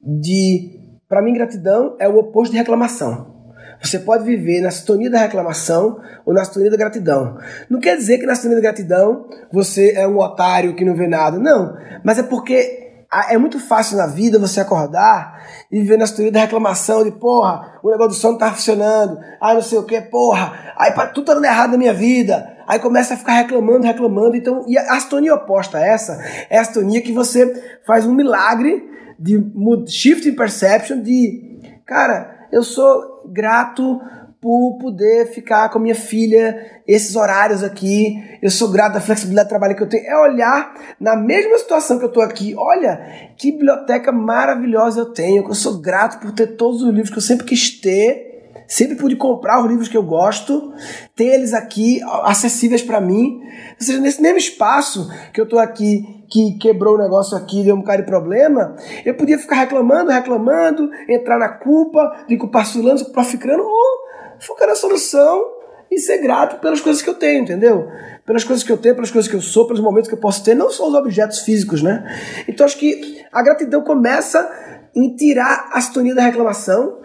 [0.00, 0.80] de.
[1.08, 3.34] Pra mim, gratidão é o oposto de reclamação.
[3.82, 7.36] Você pode viver na sintonia da reclamação ou na sintonia da gratidão.
[7.68, 11.06] Não quer dizer que na sintonia da gratidão você é um otário que não vê
[11.06, 11.38] nada.
[11.38, 11.76] Não.
[12.02, 12.84] Mas é porque
[13.28, 17.78] é muito fácil na vida você acordar e viver na sintonia da reclamação de porra,
[17.82, 21.26] o negócio do som não tá funcionando, ai não sei o que, porra, pá, tudo
[21.26, 22.53] tá dando errado na minha vida.
[22.66, 24.36] Aí começa a ficar reclamando, reclamando.
[24.36, 28.14] Então, e a a sintonia oposta a essa é a sintonia que você faz um
[28.14, 29.42] milagre de
[29.86, 34.00] shift in perception de cara, eu sou grato
[34.44, 38.22] por poder ficar com a minha filha esses horários aqui.
[38.42, 40.06] Eu sou grato da flexibilidade de trabalho que eu tenho.
[40.06, 42.54] É olhar na mesma situação que eu tô aqui.
[42.54, 45.42] Olha que biblioteca maravilhosa eu tenho.
[45.42, 48.33] Eu sou grato por ter todos os livros que eu sempre quis ter.
[48.66, 50.72] Sempre pude comprar os livros que eu gosto,
[51.14, 53.40] ter eles aqui acessíveis para mim.
[53.78, 57.74] Ou seja, nesse mesmo espaço que eu tô aqui, que quebrou o negócio aqui, deu
[57.74, 63.04] um bocado de problema, eu podia ficar reclamando, reclamando, entrar na culpa, de culpar fulano,
[63.04, 64.04] culpar ficando, ou
[64.40, 65.44] focar na solução
[65.90, 67.88] e ser grato pelas coisas que eu tenho, entendeu?
[68.26, 70.42] Pelas coisas que eu tenho, pelas coisas que eu sou, pelos momentos que eu posso
[70.42, 72.04] ter, não só os objetos físicos, né?
[72.48, 74.50] Então acho que a gratidão começa
[74.94, 76.98] em tirar a sintonia da reclamação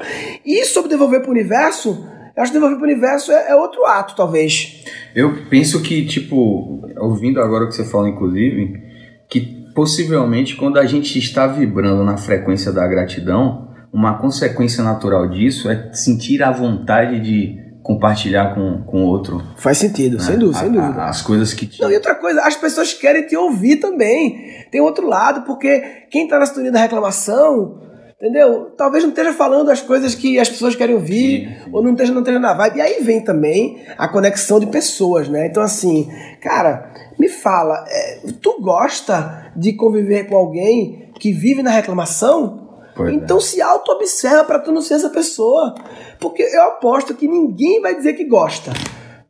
[0.46, 3.56] e sobre devolver para o universo, eu acho que devolver para o universo é, é
[3.56, 4.84] outro ato, talvez.
[5.16, 8.82] Eu penso que, tipo, ouvindo agora o que você falou, inclusive,
[9.28, 15.70] que possivelmente quando a gente está vibrando na frequência da gratidão, uma consequência natural disso
[15.70, 19.42] é sentir a vontade de compartilhar com o outro.
[19.58, 20.24] Faz sentido, né?
[20.24, 21.02] sem dúvida, A- sem dúvida.
[21.02, 21.82] a- as coisas que te.
[21.82, 24.64] Não, e outra coisa, as pessoas querem te ouvir também.
[24.70, 27.82] Tem outro lado, porque quem tá na sintonia da reclamação,
[28.22, 28.72] entendeu?
[28.78, 31.70] Talvez não esteja falando as coisas que as pessoas querem ouvir, Sim, sim.
[31.74, 32.78] ou não esteja, não esteja na vibe.
[32.78, 35.48] E aí vem também a conexão de pessoas, né?
[35.48, 36.08] Então, assim,
[36.44, 42.69] cara, me fala, é, tu gosta de conviver com alguém que vive na reclamação?
[43.00, 43.16] Pois é.
[43.16, 45.74] então se auto-observa pra tu não ser essa pessoa.
[46.20, 48.72] Porque eu aposto que ninguém vai dizer que gosta.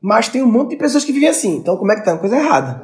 [0.02, 1.58] Mas tem um monte de pessoas que vivem assim.
[1.58, 2.14] Então como é que tá?
[2.14, 2.82] Uma coisa errada.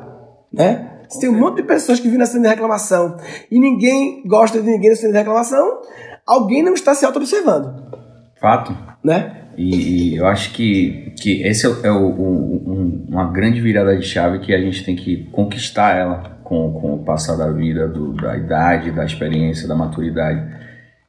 [0.54, 0.92] Né?
[1.10, 3.18] Se tem um monte de pessoas que vivem na cena de reclamação
[3.52, 5.82] e ninguém gosta de ninguém na cena de reclamação,
[6.26, 7.74] alguém não está se auto-observando.
[8.40, 8.76] Fato.
[9.04, 9.42] Né?
[9.58, 14.04] E, e eu acho que, que esse é, o, o- um- uma grande virada de
[14.06, 18.12] chave que a gente tem que conquistar ela com, com o passar da vida, do-
[18.14, 20.65] da idade, da experiência, da maturidade.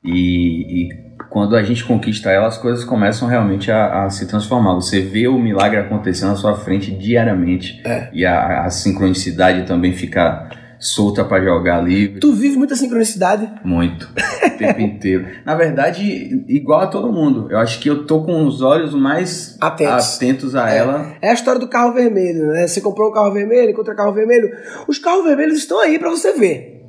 [0.07, 0.88] E, e
[1.29, 4.75] quando a gente conquista ela, as coisas começam realmente a, a se transformar.
[4.75, 7.83] Você vê o milagre acontecendo na sua frente diariamente.
[7.85, 8.09] É.
[8.12, 12.21] E a, a sincronicidade também fica solta para jogar livre.
[12.21, 13.51] Tu vive muita sincronicidade.
[13.64, 14.09] Muito.
[14.47, 15.27] O tempo inteiro.
[15.45, 16.03] Na verdade,
[16.49, 17.47] igual a todo mundo.
[17.51, 20.16] Eu acho que eu tô com os olhos mais Atentos.
[20.16, 20.79] atentos a É.
[20.79, 21.12] ela.
[21.21, 22.66] É a história do carro vermelho, né?
[22.66, 24.49] Você comprou um carro vermelho, encontra carro vermelho.
[24.88, 26.81] Os carros vermelhos estão aí pra você ver.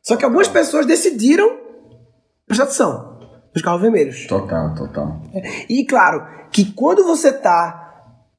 [0.00, 1.50] Só que algumas pessoas decidiram
[2.48, 3.18] prestar atenção
[3.54, 4.26] nos carros vermelhos.
[4.26, 5.20] Total, total.
[5.68, 7.84] E claro, que quando você tá.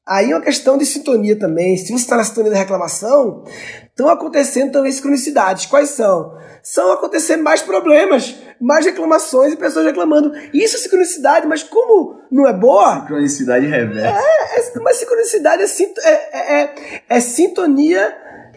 [0.08, 1.76] Aí é uma questão de sintonia também.
[1.76, 3.44] Se você está na sintonia da reclamação,
[3.86, 5.66] estão acontecendo também sincronicidades.
[5.66, 6.36] Quais são?
[6.64, 10.32] São acontecendo mais problemas, mais reclamações e pessoas reclamando.
[10.52, 14.18] Isso é sincronicidade, mas como não é boa, Sincronicidade reversa.
[14.20, 15.66] é, mas sincronicidade é,
[16.02, 18.12] é, é- é- é sintonia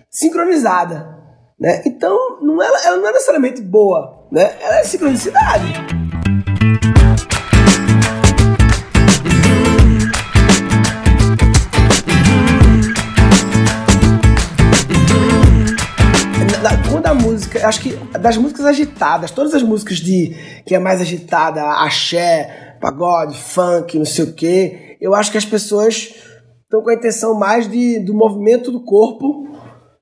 [0.10, 1.14] sincronizada.
[1.60, 1.82] Né?
[1.86, 4.56] Então, não é, ela não é necessariamente boa, né?
[4.60, 5.72] ela é sincronicidade.
[16.90, 21.02] Quando a música, acho que das músicas agitadas, todas as músicas de que é mais
[21.02, 26.14] agitada, axé, pagode, funk, não sei o quê, eu acho que as pessoas
[26.64, 29.48] estão com a intenção mais de, do movimento do corpo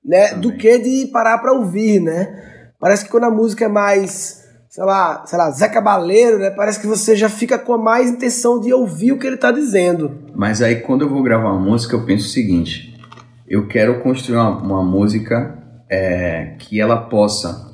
[0.03, 2.50] né, do que de parar para ouvir, né?
[2.81, 6.81] Parece que quando a música é mais, sei lá, sei lá, Zé Cabaleiro, né, parece
[6.81, 10.17] que você já fica com a mais intenção de ouvir o que ele tá dizendo.
[10.33, 12.99] Mas aí quando eu vou gravar uma música, eu penso o seguinte:
[13.47, 17.69] eu quero construir uma, uma música é, que ela possa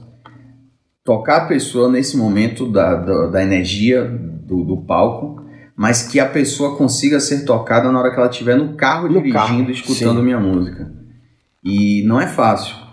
[1.05, 5.41] tocar a pessoa nesse momento da, da, da energia do, do, palco,
[5.73, 9.13] mas que a pessoa consiga ser tocada na hora que ela estiver no carro no
[9.13, 10.25] dirigindo, carro, escutando sim.
[10.25, 10.91] minha música.
[11.63, 12.86] E não é fácil.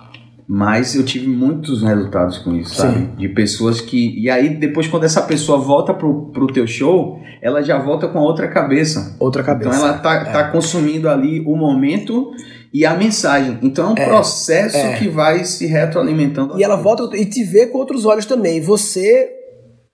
[0.46, 2.98] Mas eu tive muitos resultados com isso, sabe?
[2.98, 3.10] Sim.
[3.16, 4.20] De pessoas que.
[4.20, 8.18] E aí, depois, quando essa pessoa volta pro, pro teu show, ela já volta com
[8.18, 9.16] outra cabeça.
[9.18, 9.70] Outra cabeça.
[9.70, 10.24] Então ela tá, é.
[10.32, 12.30] tá consumindo ali o momento
[12.72, 13.58] e a mensagem.
[13.62, 14.06] Então é um é.
[14.06, 14.96] processo é.
[14.98, 16.58] que vai se retroalimentando.
[16.58, 18.60] E ela volta e te vê com outros olhos também.
[18.60, 19.30] Você,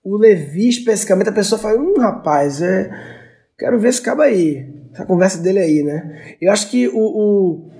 [0.03, 2.89] o Levi, especificamente, a pessoa fala: hum, rapaz, é.
[3.57, 4.65] Quero ver esse cabo aí.
[4.93, 6.35] Essa conversa dele aí, né?
[6.41, 7.71] Eu acho que o, o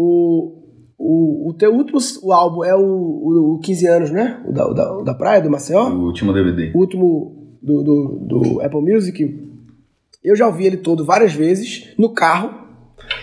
[0.00, 0.57] o,
[0.98, 4.42] o, o teu último o álbum é o, o, o 15 anos, né?
[4.44, 5.88] O da, o da, o da Praia, do Maceió?
[5.88, 6.72] O último DVD.
[6.74, 9.48] O último do, do, do Apple Music.
[10.24, 12.50] Eu já ouvi ele todo várias vezes no carro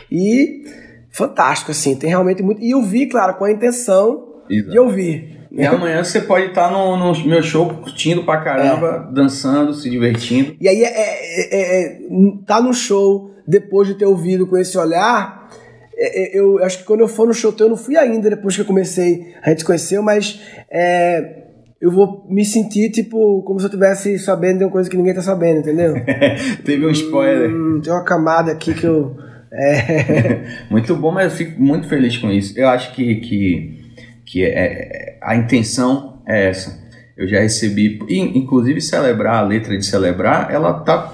[0.09, 0.63] e
[1.11, 1.95] fantástico, assim.
[1.97, 2.61] Tem realmente muito.
[2.61, 4.71] E eu vi, claro, com a intenção Exato.
[4.71, 5.35] de ouvir.
[5.51, 9.13] E amanhã você pode estar no, no, meu show curtindo pra caramba, é.
[9.13, 10.55] dançando, se divertindo.
[10.59, 12.01] E aí é, é, é, é,
[12.45, 15.49] tá no show depois de ter ouvido com esse olhar
[15.97, 18.55] é, é, eu acho que quando eu for no show eu não fui ainda depois
[18.55, 21.43] que eu comecei, a gente se conheceu, mas é,
[21.81, 25.13] eu vou me sentir tipo como se eu tivesse sabendo de uma coisa que ninguém
[25.13, 25.93] tá sabendo, entendeu?
[26.65, 27.49] Teve um spoiler.
[27.49, 29.15] Hum, tem uma camada aqui que eu.
[29.53, 30.65] É...
[30.69, 32.57] muito bom, mas eu fico muito feliz com isso.
[32.59, 33.79] Eu acho que, que,
[34.25, 36.83] que é, a intenção é essa.
[37.15, 41.13] Eu já recebi, inclusive celebrar a letra de celebrar, ela tá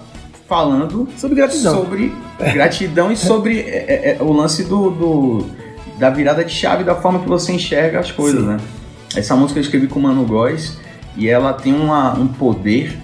[0.51, 1.75] falando sobre gratidão.
[1.75, 5.45] Sobre gratidão e sobre é, é, é, o lance do, do,
[5.97, 8.47] da virada de chave, da forma que você enxerga as coisas, Sim.
[8.47, 8.57] né?
[9.15, 10.77] Essa música eu escrevi com o Mano Góes
[11.15, 12.99] e ela tem uma, um poder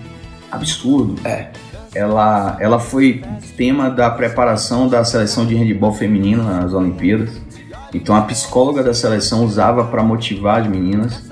[0.52, 1.16] absurdo.
[1.26, 1.48] É.
[1.96, 3.24] Ela, ela foi
[3.56, 7.30] tema da preparação da seleção de handebol feminino nas Olimpíadas.
[7.94, 11.27] Então a psicóloga da seleção usava para motivar as meninas.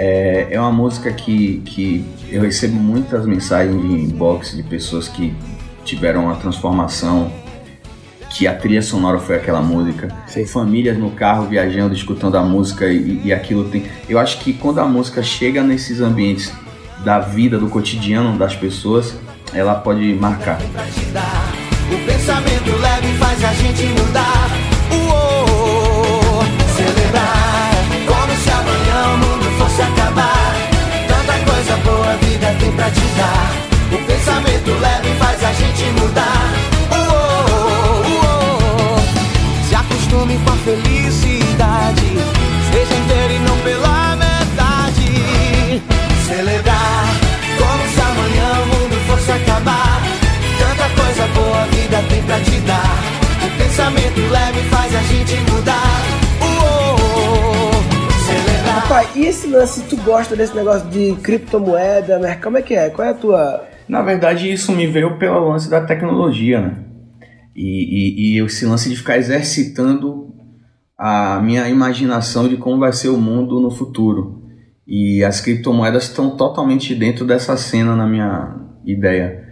[0.00, 5.34] É, é uma música que, que eu recebo muitas mensagens de inbox de pessoas que
[5.84, 7.32] tiveram uma transformação,
[8.30, 10.06] que a trilha sonora foi aquela música.
[10.28, 10.46] Sim.
[10.46, 13.86] Famílias no carro viajando, escutando a música e, e aquilo tem.
[14.08, 16.52] Eu acho que quando a música chega nesses ambientes
[17.04, 19.16] da vida, do cotidiano das pessoas,
[19.52, 20.60] ela pode marcar.
[20.62, 24.48] O pensamento leve faz a gente mudar.
[24.92, 26.44] Uou,
[26.76, 27.37] celebrar
[31.84, 33.52] boa vida tem pra te dar.
[33.92, 36.52] O pensamento leve faz a gente mudar.
[36.92, 38.98] Uou, uou,
[39.68, 42.08] Se acostume com a felicidade.
[42.70, 45.82] Seja inteiro e não pela metade.
[46.26, 47.06] Celebrar
[47.58, 50.02] como se amanhã o mundo fosse acabar.
[50.58, 52.98] Tanta coisa boa vida tem pra te dar.
[53.42, 56.27] O pensamento leve faz a gente mudar.
[58.88, 62.36] Rapaz, e esse lance, tu gosta desse negócio de criptomoeda, né?
[62.36, 62.88] Como é que é?
[62.88, 66.84] Qual é a tua na verdade, isso me veio pelo lance da tecnologia, né?
[67.54, 70.34] E, e, e esse lance de ficar exercitando
[70.96, 74.42] a minha imaginação de como vai ser o mundo no futuro.
[74.86, 79.46] E as criptomoedas estão totalmente dentro dessa cena na minha ideia.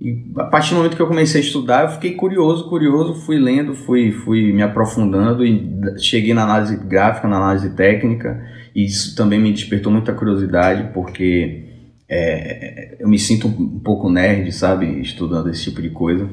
[0.00, 3.38] E a partir do momento que eu comecei a estudar, eu fiquei curioso, curioso, fui
[3.38, 8.42] lendo, fui, fui me aprofundando e cheguei na análise gráfica, na análise técnica.
[8.74, 11.64] E isso também me despertou muita curiosidade, porque
[12.08, 16.28] é, eu me sinto um pouco nerd, sabe, estudando esse tipo de coisa,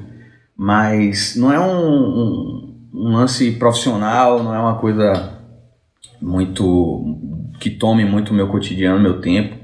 [0.56, 5.38] mas não é um, um, um lance profissional, não é uma coisa
[6.21, 9.56] muito que tome muito meu cotidiano, meu tempo.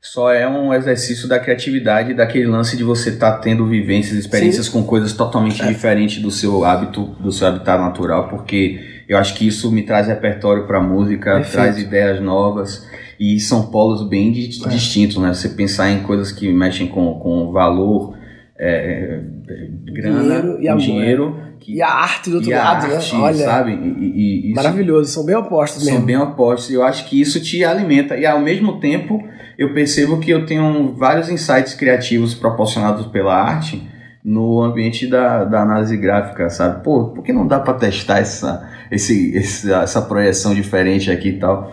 [0.00, 4.66] Só é um exercício da criatividade, daquele lance de você estar tá tendo vivências, experiências
[4.66, 4.72] Sim.
[4.72, 5.66] com coisas totalmente é.
[5.66, 10.06] diferentes do seu hábito, do seu habitat natural, porque eu acho que isso me traz
[10.06, 11.52] repertório para música, Perfeito.
[11.52, 12.86] traz ideias novas
[13.18, 14.68] e são polos bem é.
[14.68, 15.32] distintos, né?
[15.32, 18.16] Você pensar em coisas que mexem com, com valor
[18.58, 19.20] é,
[19.84, 21.46] grana, dinheiro e dinheiro.
[21.58, 22.96] Que, e a arte do outro lado, né?
[22.96, 23.20] arte, né?
[23.20, 23.72] Olha, sabe?
[23.72, 25.98] E, e, maravilhoso, são bem opostos são mesmo.
[25.98, 26.70] São bem opostos.
[26.70, 28.16] Eu acho que isso te alimenta.
[28.16, 29.22] E ao mesmo tempo,
[29.56, 33.82] eu percebo que eu tenho vários insights criativos proporcionados pela arte
[34.22, 36.82] no ambiente da, da análise gráfica, sabe?
[36.82, 41.38] Pô, por que não dá para testar essa, esse, essa, essa projeção diferente aqui e
[41.38, 41.72] tal?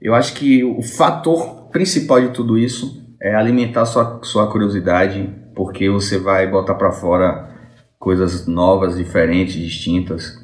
[0.00, 5.88] Eu acho que o fator principal de tudo isso é alimentar sua, sua curiosidade, porque
[5.88, 7.50] você vai botar para fora
[7.98, 10.38] coisas novas, diferentes, distintas.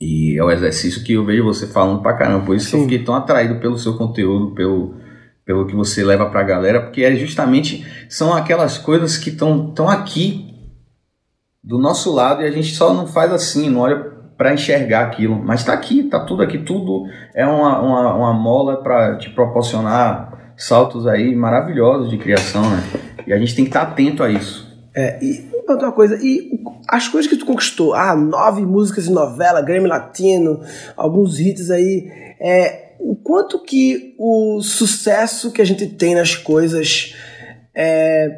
[0.00, 2.44] E é o exercício que eu vejo você falando pra caramba.
[2.44, 2.70] Por isso Sim.
[2.70, 4.94] que eu fiquei tão atraído pelo seu conteúdo, pelo,
[5.44, 10.54] pelo que você leva pra galera, porque é justamente são aquelas coisas que estão aqui
[11.62, 15.36] do nosso lado e a gente só não faz assim, não olha para enxergar aquilo.
[15.36, 20.52] Mas está aqui, está tudo aqui, tudo é uma, uma, uma mola para te proporcionar
[20.56, 22.82] saltos aí maravilhosos de criação, né?
[23.26, 24.72] E a gente tem que estar tá atento a isso.
[24.94, 29.62] É, e uma coisa, e as coisas que tu conquistou, ah, nove músicas de novela,
[29.62, 30.60] Grammy Latino,
[30.96, 32.06] alguns hits aí,
[32.40, 37.14] é, o quanto que o sucesso que a gente tem nas coisas
[37.74, 38.28] é,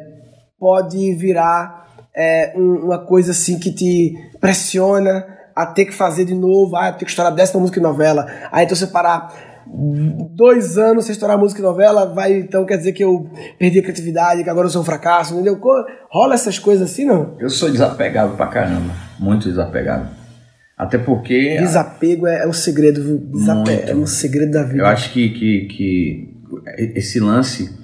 [0.59, 6.75] pode virar é, uma coisa assim que te pressiona a ter que fazer de novo,
[6.75, 9.33] ah, ter que estourar décima música e novela, aí então você parar
[10.33, 13.83] dois anos sem estourar música e novela, vai então quer dizer que eu perdi a
[13.83, 15.59] criatividade, que agora eu sou um fracasso, entendeu?
[16.09, 17.35] Rola essas coisas assim, não?
[17.39, 20.09] Eu sou desapegado pra caramba, muito desapegado.
[20.77, 21.57] Até porque.
[21.57, 24.79] Desapego é, é o segredo, desapego, é o segredo da vida.
[24.79, 26.37] Eu acho que, que, que
[26.95, 27.75] esse lance,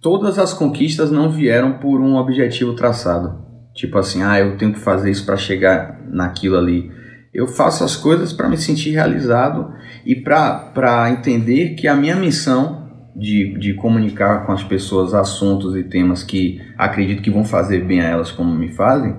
[0.00, 3.44] todas as conquistas não vieram por um objetivo traçado.
[3.72, 6.90] Tipo assim, ah, eu tenho que fazer isso para chegar naquilo ali.
[7.34, 9.74] Eu faço as coisas para me sentir realizado
[10.06, 15.82] e para entender que a minha missão de, de comunicar com as pessoas assuntos e
[15.82, 19.16] temas que acredito que vão fazer bem a elas como me fazem,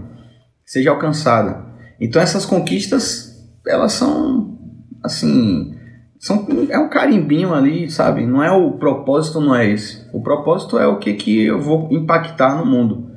[0.65, 1.65] seja alcançada.
[1.99, 3.35] Então essas conquistas,
[3.67, 4.57] elas são
[5.03, 5.75] assim,
[6.19, 8.25] são, é um carimbinho ali, sabe?
[8.25, 10.09] Não é o propósito, não é esse.
[10.13, 13.11] O propósito é o que, que eu vou impactar no mundo.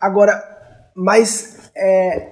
[0.00, 0.42] Agora,
[0.94, 2.30] mas é,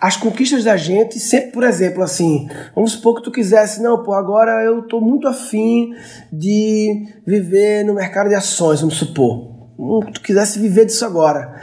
[0.00, 4.14] as conquistas da gente, sempre, por exemplo, assim, vamos supor que tu quisesse, não, pô,
[4.14, 5.92] agora eu tô muito afim
[6.32, 9.50] de viver no mercado de ações, vamos supor.
[9.78, 11.54] Hum, tu quisesse viver disso agora.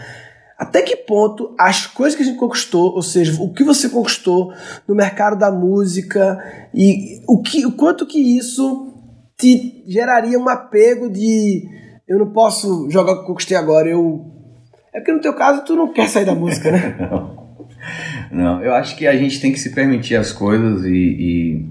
[0.56, 4.54] Até que ponto as coisas que a gente conquistou, ou seja, o que você conquistou
[4.88, 6.38] no mercado da música
[6.74, 8.94] e o, que, o quanto que isso
[9.36, 11.64] te geraria um apego de
[12.08, 14.26] eu não posso jogar o que conquistei agora, eu
[14.94, 16.96] é porque no teu caso tu não quer sair da música, né?
[17.12, 17.37] não.
[18.32, 21.70] Não, eu acho que a gente tem que se permitir as coisas e, e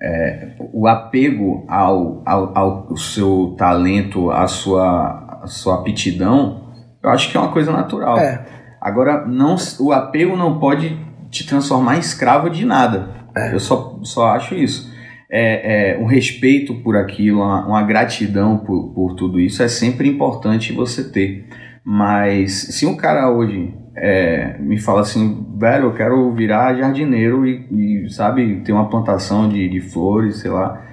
[0.00, 6.68] é, o apego ao, ao, ao, seu talento, à sua, à sua aptidão,
[7.02, 8.18] eu acho que é uma coisa natural.
[8.18, 8.44] É.
[8.80, 10.96] Agora, não, o apego não pode
[11.30, 13.10] te transformar em escravo de nada.
[13.36, 13.52] É.
[13.52, 14.88] Eu só, só acho isso.
[15.30, 20.08] É, é, um respeito por aquilo, uma, uma gratidão por, por tudo isso é sempre
[20.08, 21.46] importante você ter.
[21.84, 28.04] Mas se um cara hoje é, me fala assim, velho, eu quero virar jardineiro e,
[28.06, 30.84] e sabe, ter uma plantação de, de flores, sei lá.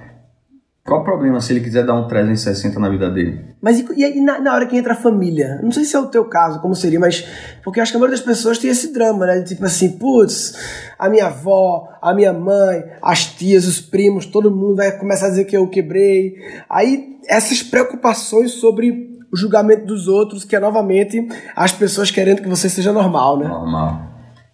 [0.84, 3.40] Qual o problema se ele quiser dar um 360 na vida dele?
[3.60, 5.58] Mas e, e na, na, hora que entra a família?
[5.60, 7.26] Não sei se é o teu caso, como seria, mas.
[7.64, 9.42] Porque eu acho que a maioria das pessoas tem esse drama, né?
[9.42, 10.56] Tipo assim, putz,
[10.96, 15.30] a minha avó, a minha mãe, as tias, os primos, todo mundo vai começar a
[15.30, 16.36] dizer que eu quebrei.
[16.70, 22.48] Aí essas preocupações sobre o julgamento dos outros, que é novamente as pessoas querendo que
[22.48, 23.48] você seja normal, né?
[23.48, 24.02] Normal.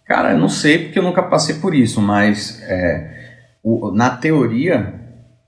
[0.07, 3.11] Cara, eu não sei porque eu nunca passei por isso, mas é,
[3.63, 4.95] o, na teoria,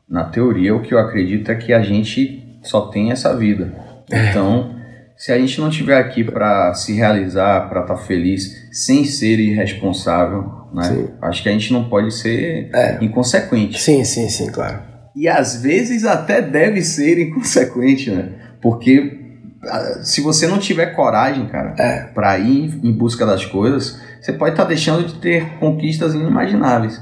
[0.09, 3.75] na teoria, o que eu acredito é que a gente só tem essa vida.
[4.11, 4.31] É.
[4.31, 4.75] Então,
[5.17, 9.39] se a gente não estiver aqui para se realizar, para estar tá feliz, sem ser
[9.39, 11.09] irresponsável, né?
[11.23, 12.99] Acho que a gente não pode ser é.
[13.01, 13.81] inconsequente.
[13.81, 14.81] Sim, sim, sim, claro.
[15.15, 18.33] E às vezes até deve ser inconsequente, né?
[18.65, 19.21] Porque
[19.63, 22.05] ah, se você não tiver coragem, cara, é.
[22.15, 26.99] para ir em busca das coisas, você pode estar tá deixando de ter conquistas inimagináveis.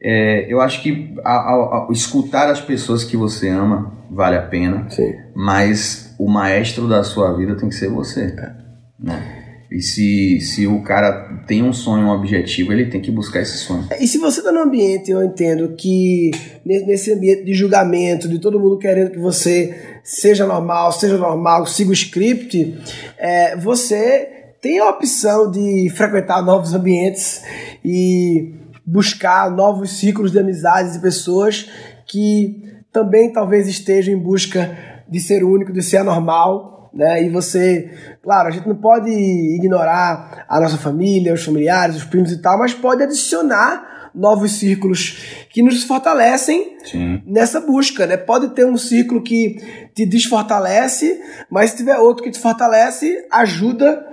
[0.00, 4.42] É, eu acho que a, a, a, escutar as pessoas que você ama vale a
[4.42, 5.12] pena, Sim.
[5.34, 8.34] mas o maestro da sua vida tem que ser você.
[8.38, 8.54] É.
[8.98, 9.39] Né?
[9.70, 13.58] E se, se o cara tem um sonho, um objetivo, ele tem que buscar esse
[13.58, 13.86] sonho.
[14.00, 16.32] E se você está num ambiente, eu entendo que
[16.64, 21.90] nesse ambiente de julgamento, de todo mundo querendo que você seja normal, seja normal, siga
[21.90, 22.76] o script,
[23.16, 27.42] é, você tem a opção de frequentar novos ambientes
[27.84, 28.52] e
[28.84, 31.70] buscar novos ciclos de amizades e pessoas
[32.08, 32.60] que
[32.92, 34.76] também talvez estejam em busca
[35.08, 37.24] de ser único, de ser anormal né?
[37.24, 37.90] E você,
[38.22, 42.58] claro, a gente não pode ignorar a nossa família, os familiares, os primos e tal,
[42.58, 47.22] mas pode adicionar novos círculos que nos fortalecem Sim.
[47.26, 48.16] nessa busca, né?
[48.16, 54.06] Pode ter um círculo que te desfortalece, mas se tiver outro que te fortalece, ajuda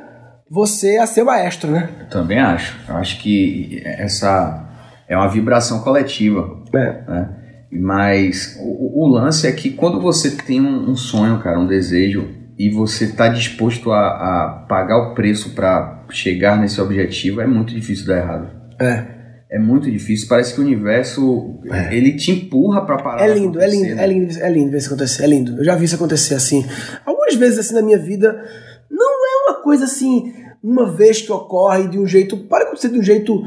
[0.50, 1.90] você a ser maestro, né?
[2.10, 2.78] Também acho.
[2.88, 4.66] Eu acho que essa
[5.08, 6.62] é uma vibração coletiva.
[6.74, 7.12] É.
[7.12, 7.30] Né?
[7.72, 12.30] Mas o, o, lance é que quando você tem um, um sonho, cara, um desejo,
[12.58, 17.74] e você está disposto a, a, pagar o preço para chegar nesse objetivo, é muito
[17.74, 18.48] difícil dar errado.
[18.80, 19.18] É.
[19.50, 20.28] É muito difícil.
[20.28, 21.96] Parece que o universo É.
[21.96, 23.30] ele te empurra para parar.
[23.30, 24.04] É lindo, é lindo, né?
[24.04, 25.58] é lindo, é lindo ver isso acontecer, é lindo.
[25.58, 26.66] Eu já vi isso acontecer assim.
[27.06, 28.44] Algumas vezes assim na minha vida,
[28.92, 33.00] não é uma coisa assim, uma vez que ocorre de um jeito, pode acontecer de
[33.00, 33.42] um jeito,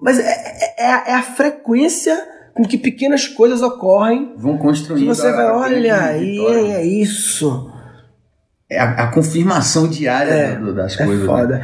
[0.00, 2.16] mas é, é, é a- é a frequência
[2.52, 5.06] com que pequenas coisas ocorrem Vão que construindo.
[5.06, 7.70] você a- vai, olha, é, é isso.
[8.70, 11.20] É a, a confirmação diária É, do- das É coisas.
[11.20, 11.26] né?
[11.26, 11.62] foda.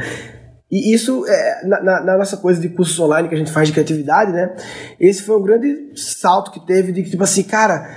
[0.71, 3.67] E isso, é, na, na- na nossa coisa de cursos online que a gente faz
[3.67, 4.55] de criatividade, né?
[4.99, 7.89] Esse foi um grande salto que teve de que, tipo assim, cara,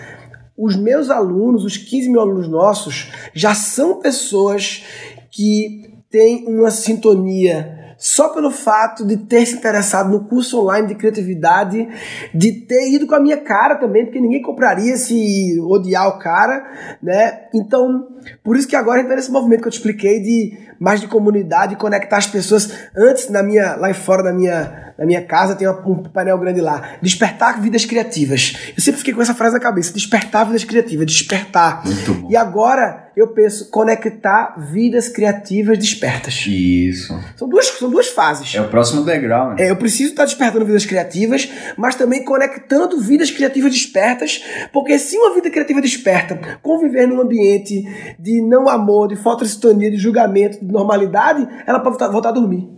[0.58, 4.82] os meus alunos, os 15 mil alunos nossos, já são pessoas
[5.30, 10.94] que têm uma sintonia só pelo fato de ter se interessado no curso online de
[10.94, 11.88] criatividade,
[12.34, 16.98] de ter ido com a minha cara também, porque ninguém compraria se odiar o cara,
[17.02, 17.46] né?
[17.54, 18.08] Então,
[18.42, 20.52] por isso que agora a gente tá nesse movimento que eu te expliquei de
[20.84, 22.70] mais de comunidade, conectar as pessoas.
[22.94, 26.60] Antes, na minha, lá em fora da minha, da minha casa, tem um painel grande
[26.60, 26.96] lá.
[27.00, 28.54] Despertar vidas criativas.
[28.76, 29.94] Eu sempre fiquei com essa frase na cabeça.
[29.94, 31.06] Despertar vidas criativas.
[31.06, 31.82] Despertar.
[31.86, 32.28] Muito bom.
[32.30, 36.44] E agora eu penso conectar vidas criativas despertas.
[36.46, 37.16] Isso.
[37.36, 38.52] São duas, são duas fases.
[38.54, 39.56] É o próximo degrau, né?
[39.60, 45.16] É, eu preciso estar despertando vidas criativas, mas também conectando vidas criativas despertas, porque se
[45.16, 47.84] uma vida criativa desperta conviver num ambiente
[48.18, 52.28] de não amor, de falta de sintonia, de julgamento, de normalidade, ela pode voltar, voltar
[52.28, 52.68] a dormir.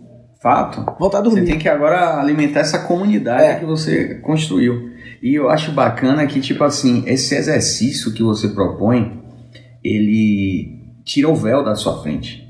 [0.41, 0.85] Fato.
[0.99, 1.45] Voltar a Você dormir.
[1.47, 3.55] tem que agora alimentar essa comunidade É.
[3.59, 4.91] que você construiu.
[5.21, 9.19] E eu acho bacana que, tipo assim, esse exercício que você propõe,
[9.83, 12.45] ele tira o véu da sua frente.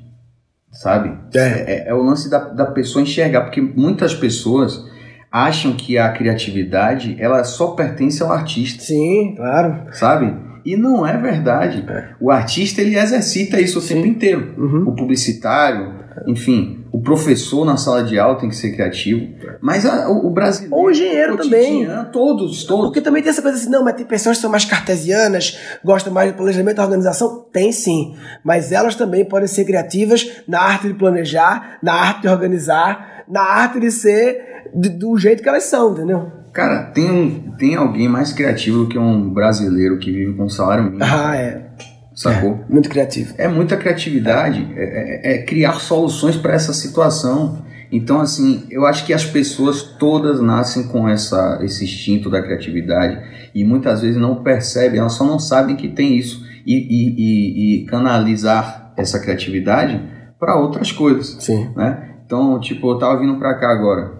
[0.71, 1.17] Sabe?
[1.33, 1.39] É.
[1.39, 4.85] É, é o lance da, da pessoa enxergar, porque muitas pessoas
[5.31, 9.83] acham que a criatividade ela só pertence ao artista, Sim, claro.
[9.93, 10.33] sabe?
[10.67, 11.85] E não é verdade.
[12.19, 13.95] O artista ele exercita isso o Sim.
[13.95, 14.53] tempo inteiro.
[14.57, 14.89] Uhum.
[14.89, 15.93] O publicitário,
[16.27, 19.33] enfim, o professor na sala de aula tem que ser criativo.
[19.61, 20.75] Mas a- o, o brasileiro.
[20.75, 21.87] Ou o engenheiro também.
[22.11, 22.85] Todos, todos.
[22.87, 26.11] Porque também tem essa coisa assim, não, mas tem pessoas que são mais cartesianas, gostam
[26.11, 27.45] mais de planejamento e organização.
[27.51, 28.15] Tem sim.
[28.43, 33.41] Mas elas também podem ser criativas na arte de planejar, na arte de organizar, na
[33.41, 34.45] arte de ser
[34.75, 36.29] de- do jeito que elas são, entendeu?
[36.57, 40.85] Cara, tem, um, tem alguém mais criativo que um brasileiro que vive com um salário
[40.85, 41.03] mínimo.
[41.03, 41.67] Ah, é.
[42.15, 42.65] Sacou?
[42.67, 43.35] Muito criativo.
[43.37, 47.59] É muita criatividade, é, é- é criar soluções para essa situação.
[47.91, 53.21] Então, assim, eu acho que as pessoas todas nascem com essa, esse instinto da criatividade
[53.53, 57.83] e muitas vezes não percebem, elas só não sabem que tem isso e, e- e-
[57.83, 60.01] e canalizar essa criatividade
[60.39, 61.69] para outras coisas, Sim.
[61.75, 62.15] né?
[62.25, 64.17] Então, tipo, eu tava vindo para cá agora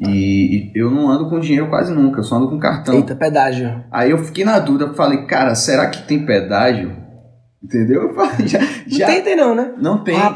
[0.00, 2.94] e, e eu não ando com dinheiro quase nunca, eu só ando com cartão.
[2.94, 3.84] Eita, pedágio.
[3.92, 6.96] Aí eu fiquei na dúvida, falei, cara, será que tem pedágio?
[7.62, 8.02] Entendeu?
[8.04, 9.74] Eu falei, já, Não já tem, tem não, né?
[9.76, 10.16] não tem.
[10.16, 10.30] Ah,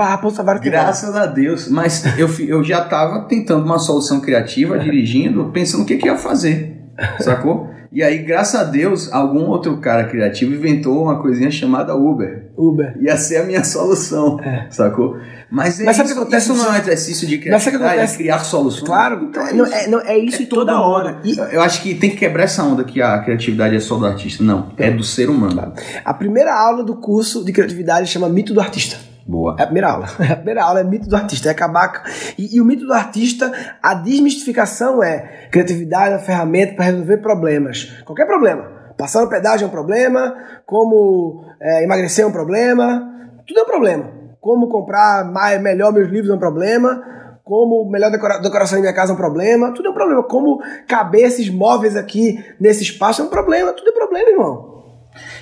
[0.61, 1.69] tem Graças a Deus.
[1.69, 6.17] Mas eu, eu já tava tentando uma solução criativa, dirigindo, pensando o que, que ia
[6.17, 6.83] fazer.
[7.21, 7.74] Sacou?
[7.95, 12.51] E aí, graças a Deus, algum outro cara criativo inventou uma coisinha chamada Uber.
[12.57, 12.97] Uber.
[13.01, 14.41] Ia ser a minha solução.
[14.41, 14.67] É.
[14.69, 15.17] Sacou?
[15.49, 16.51] Mas, é Mas sabe o isso, que acontece?
[16.53, 18.15] isso não é um exercício de o que criatividade, acontece?
[18.15, 18.83] é criar soluções.
[18.85, 21.21] Claro, Então, não, é, não, é isso é toda hora.
[21.23, 24.05] E Eu acho que tem que quebrar essa onda que a criatividade é só do
[24.07, 24.43] artista.
[24.43, 25.73] Não, é do ser humano.
[26.05, 28.97] a primeira aula do curso de criatividade chama Mito do Artista.
[29.27, 29.57] Boa.
[29.59, 30.07] É a primeira aula.
[30.31, 32.05] A primeira aula é mito do artista, é acabar.
[32.39, 33.51] E, e o mito do artista,
[33.83, 37.85] a desmistificação é criatividade é uma ferramenta para resolver problemas.
[38.05, 38.71] Qualquer problema.
[38.97, 40.35] Passar no pedágio é um problema,
[40.67, 43.11] como é, emagrecer é um problema,
[43.47, 44.13] tudo é um problema.
[44.41, 47.03] Como comprar mais, melhor meus livros é um problema,
[47.43, 50.23] como melhor decora, decoração da minha casa é um problema, tudo é um problema.
[50.23, 54.75] Como caber esses móveis aqui nesse espaço é um problema, tudo é problema, irmão.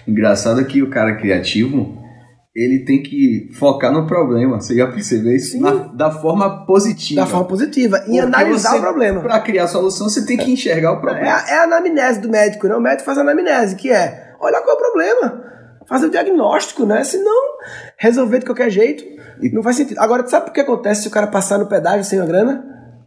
[0.06, 2.01] Engraçado é que o cara criativo,
[2.54, 4.60] ele tem que focar no problema.
[4.60, 5.52] Você já percebeu isso?
[5.52, 5.60] Sim.
[5.60, 7.22] Na- da forma positiva.
[7.22, 7.96] Da forma positiva.
[7.98, 9.20] E Porque analisar você, o problema.
[9.22, 11.26] Pra criar solução, você tem que enxergar o É problema.
[11.36, 12.76] a, é a anamnese do médico, né?
[12.76, 15.44] O médico faz a anamnese, que é olhar qual é o problema,
[15.88, 17.02] fazer o diagnóstico, né?
[17.04, 17.56] Se não
[17.96, 19.02] resolver de qualquer jeito,
[19.52, 19.98] não faz sentido.
[19.98, 22.64] Agora, sabe o que acontece se o cara passar no pedágio sem a grana?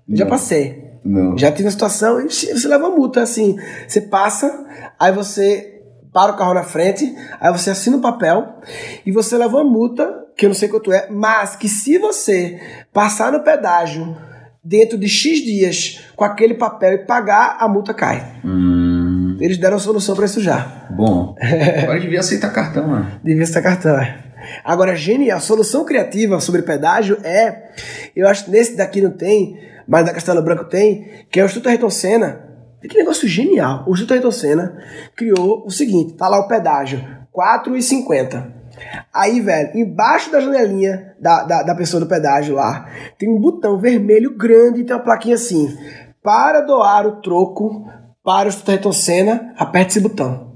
[0.10, 0.32] Já Não.
[0.32, 0.84] passei.
[1.04, 1.38] Não.
[1.38, 3.56] Já tive uma situação e você leva uma multa, assim.
[3.88, 4.66] Você passa,
[5.00, 5.75] aí você
[6.16, 8.62] para o carro na frente, aí você assina o um papel
[9.06, 12.58] e você leva uma multa, que eu não sei quanto é, mas que se você
[12.94, 14.16] passar no pedágio
[14.64, 18.40] dentro de X dias com aquele papel e pagar, a multa cai.
[18.46, 20.88] Hum, Eles deram a solução para isso já.
[20.90, 21.36] bom.
[21.84, 23.20] Agora devia aceitar cartão, né?
[23.22, 24.00] Devia estar cartão.
[24.00, 24.24] é.
[24.64, 27.72] Agora, genial, a solução criativa sobre pedágio é,
[28.16, 31.46] eu acho que nesse daqui não tem, mas da Castelo Branco tem, que é o
[31.46, 32.55] Instituto Ayrton Senna.
[32.88, 33.86] Que negócio genial.
[33.88, 34.78] O Ayrton Senna
[35.16, 38.54] criou o seguinte, tá lá o pedágio, R$ 4,50.
[39.14, 43.80] Aí, velho, embaixo da janelinha da, da, da pessoa do pedágio lá, tem um botão
[43.80, 45.78] vermelho grande e tem uma plaquinha assim,
[46.22, 47.88] para doar o troco
[48.24, 50.56] para o Ayrton Senna, aperte esse botão.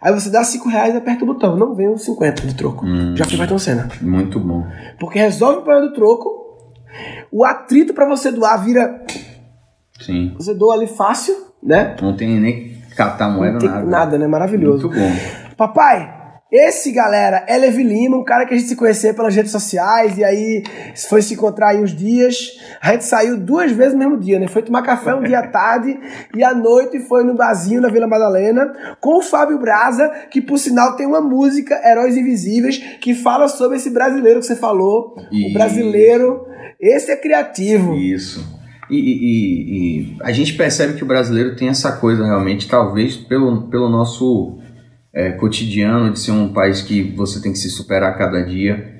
[0.00, 1.56] Aí você dá 5 reais e aperta o botão.
[1.56, 2.84] Não vem os 50 de troco.
[3.14, 3.88] Já foi Ayrton Senna.
[4.00, 4.66] Muito bom.
[4.98, 6.42] Porque resolve o problema do troco.
[7.30, 9.04] O atrito pra você doar vira.
[10.00, 10.34] Sim.
[10.36, 11.96] Você doa ali fácil, né?
[12.00, 13.86] Não tem nem catar moeda, Não tem nada.
[13.86, 14.26] nada, né?
[14.26, 14.88] Maravilhoso.
[14.88, 15.12] Muito bom.
[15.56, 19.50] Papai, esse, galera, é Levi Lima, um cara que a gente se conheceu pelas redes
[19.50, 20.62] sociais e aí
[21.08, 22.58] foi se encontrar aí uns dias.
[22.78, 24.46] A gente saiu duas vezes no mesmo dia, né?
[24.48, 25.98] Foi tomar café um dia à tarde
[26.36, 30.58] e à noite foi no barzinho na Vila Madalena com o Fábio Braza, que por
[30.58, 35.14] sinal tem uma música, Heróis Invisíveis, que fala sobre esse brasileiro que você falou.
[35.16, 35.54] O Isso.
[35.54, 36.46] brasileiro,
[36.78, 37.94] esse é criativo.
[37.94, 38.61] Isso.
[38.92, 43.62] E, e- e- a gente percebe que o brasileiro tem essa coisa realmente, talvez pelo,
[43.68, 44.58] pelo nosso
[45.14, 48.92] é, cotidiano de ser um país que você tem que se superar a cada dia.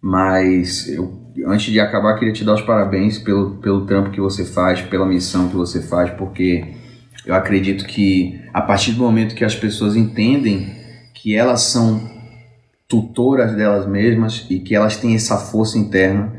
[0.00, 4.44] Mas eu, antes de acabar, queria te dar os parabéns pelo, pelo trampo que você
[4.44, 6.64] faz, pela missão que você faz, porque
[7.26, 10.74] eu acredito que a partir do momento que as pessoas entendem
[11.12, 12.00] que elas são
[12.88, 16.32] tutoras delas mesmas e que elas têm essa força interna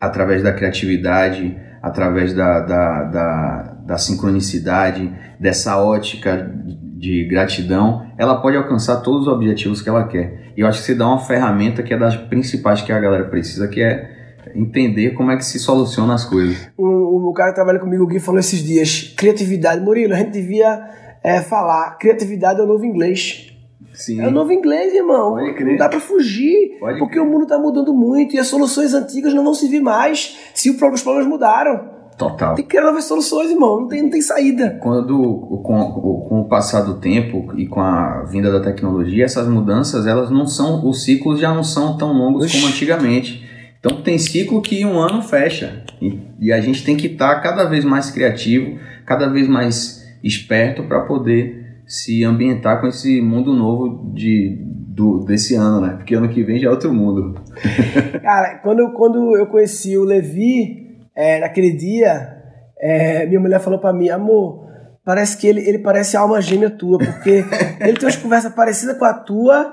[0.00, 6.50] através da criatividade, através da, da, da, da sincronicidade, dessa ótica
[6.96, 10.54] de gratidão, ela pode alcançar todos os objetivos que ela quer.
[10.56, 13.24] E eu acho que você dá uma ferramenta que é das principais que a galera
[13.24, 16.70] precisa, que é entender como é que se soluciona as coisas.
[16.74, 19.84] O, o cara que trabalha comigo, o Gui, falou esses dias: criatividade.
[19.84, 20.88] Murilo, a gente devia
[21.22, 23.53] é, falar: criatividade é o novo inglês.
[23.94, 24.20] Sim.
[24.20, 25.36] É o novo inglês, irmão.
[25.36, 26.76] Não dá pra fugir.
[26.78, 27.26] Pode porque crer.
[27.26, 30.76] o mundo tá mudando muito e as soluções antigas não vão servir mais se os
[30.76, 31.94] problemas mudaram.
[32.18, 32.54] Total.
[32.54, 33.80] Tem que criar novas soluções, irmão.
[33.80, 34.78] Não tem, não tem saída.
[34.82, 35.92] Quando, com,
[36.28, 40.46] com o passar do tempo e com a vinda da tecnologia, essas mudanças, elas não
[40.46, 42.56] são, os ciclos já não são tão longos Oxi.
[42.56, 43.44] como antigamente.
[43.80, 45.82] Então tem ciclo que um ano fecha.
[46.00, 50.84] E, e a gente tem que estar cada vez mais criativo, cada vez mais esperto
[50.84, 51.63] para poder
[51.94, 55.94] se ambientar com esse mundo novo de, do, desse ano, né?
[55.96, 57.40] Porque ano que vem já é outro mundo.
[58.20, 62.36] Cara, quando, eu- quando eu conheci o Levi, é, naquele dia,
[62.80, 64.66] é, minha mulher falou pra mim, amor,
[65.04, 67.44] parece que ele, ele parece a alma gêmea tua, porque
[67.80, 69.72] ele tem umas conversas parecidas com a tua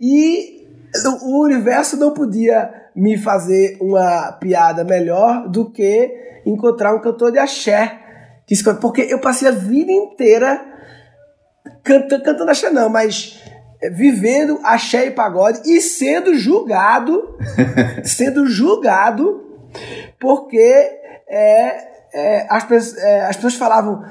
[0.00, 0.68] e
[1.24, 6.14] o, universo não podia me fazer uma piada melhor do que
[6.46, 7.98] encontrar um cantor de axé.
[8.80, 10.75] Porque eu passei a vida inteira
[11.86, 13.40] canta, cantando axé não, mas
[13.80, 17.38] é, vivendo axé e pagode e sendo julgado,
[18.04, 19.44] sendo julgado
[20.18, 20.58] porque
[21.28, 24.04] é, é, as, é, as pessoas falavam.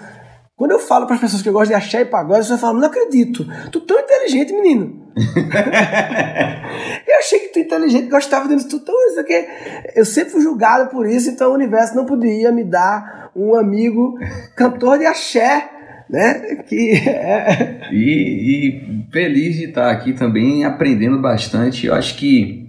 [0.56, 2.62] Quando eu falo para as pessoas que eu gosto de axé e pagode, as pessoas
[2.62, 5.06] falam, não acredito, tu tão inteligente, menino.
[7.06, 9.46] eu achei que tu inteligente, gostava disso, tu tão isso aqui.
[9.94, 14.18] Eu sempre fui julgado por isso, então o universo não podia me dar um amigo
[14.56, 15.70] cantor de axé,
[16.10, 16.56] né?
[16.68, 17.98] Que é, E,
[19.06, 21.88] e feliz de estar aqui também aprendendo bastante.
[21.88, 22.66] Eu acho que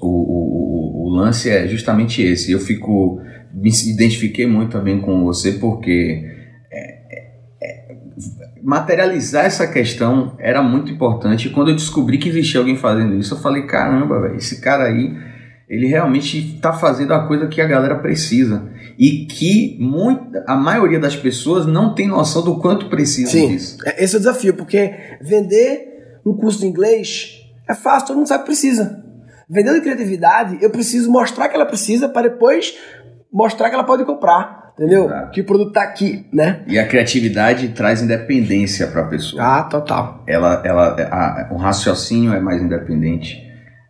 [0.00, 2.52] o, o, o- lance é justamente esse.
[2.52, 3.20] Eu fico
[3.52, 6.22] me identifiquei muito também com você porque
[6.70, 6.94] é,
[7.62, 7.96] é,
[8.62, 11.48] materializar essa questão era muito importante.
[11.50, 15.16] Quando eu descobri que existia alguém fazendo isso, eu falei caramba, velho, esse cara aí
[15.68, 20.98] ele realmente está fazendo a coisa que a galera precisa e que muito, a maioria
[20.98, 23.78] das pessoas não tem noção do quanto precisa Sim, disso.
[23.86, 24.92] é- esse é o desafio, porque
[25.22, 27.38] vender um curso de inglês
[27.68, 29.04] é fácil, todo mundo sabe que precisa.
[29.48, 32.74] Vendendo criatividade, eu preciso mostrar que ela precisa para depois
[33.32, 35.04] mostrar que ela pode comprar, entendeu?
[35.06, 35.30] Exato.
[35.30, 36.62] Que o produto tá aqui, né?
[36.66, 39.42] E a criatividade traz independência para a pessoa.
[39.42, 40.24] Ah, total.
[40.26, 43.38] Ela, ela, a- o raciocínio é mais independente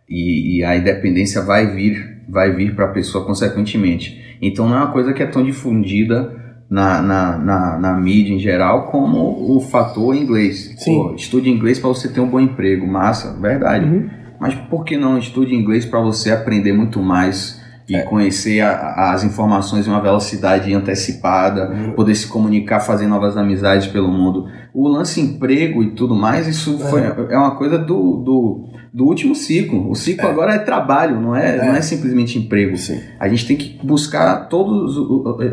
[0.07, 4.28] e, e a independência vai vir, vai vir para a pessoa consequentemente.
[4.41, 6.35] Então não é uma coisa que é tão difundida
[6.69, 10.75] na, na, na, na mídia em geral como o fator inglês.
[10.77, 10.95] Sim.
[10.95, 13.85] Pô, estude inglês para você ter um bom emprego, massa, verdade.
[13.85, 14.09] Uhum.
[14.39, 17.59] Mas por que não estude inglês para você aprender muito mais
[17.89, 18.03] e é.
[18.03, 21.93] conhecer a, as informações em uma velocidade antecipada, uhum.
[21.93, 24.45] poder se comunicar, fazer novas amizades pelo mundo.
[24.73, 26.77] O lance emprego e tudo mais, isso uhum.
[26.77, 29.89] foi, é uma coisa do, do, do último ciclo.
[29.89, 30.31] O ciclo é.
[30.31, 32.77] agora é trabalho, não é, não é simplesmente emprego.
[32.77, 33.01] Sim.
[33.19, 34.95] A gente tem que buscar todas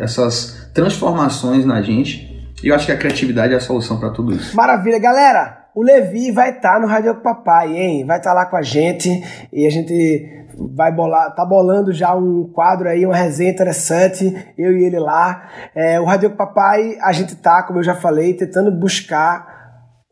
[0.00, 2.34] essas transformações na gente.
[2.62, 4.56] E eu acho que a criatividade é a solução para tudo isso.
[4.56, 5.66] Maravilha, galera!
[5.74, 8.06] O Levi vai estar tá no Rádio Papai, hein?
[8.06, 9.10] Vai estar tá lá com a gente
[9.52, 14.74] e a gente vai bolar, tá bolando já um quadro aí, uma resenha interessante, eu
[14.74, 15.50] e ele lá.
[15.74, 19.55] É, o Radio Papai, a gente tá, como eu já falei, tentando buscar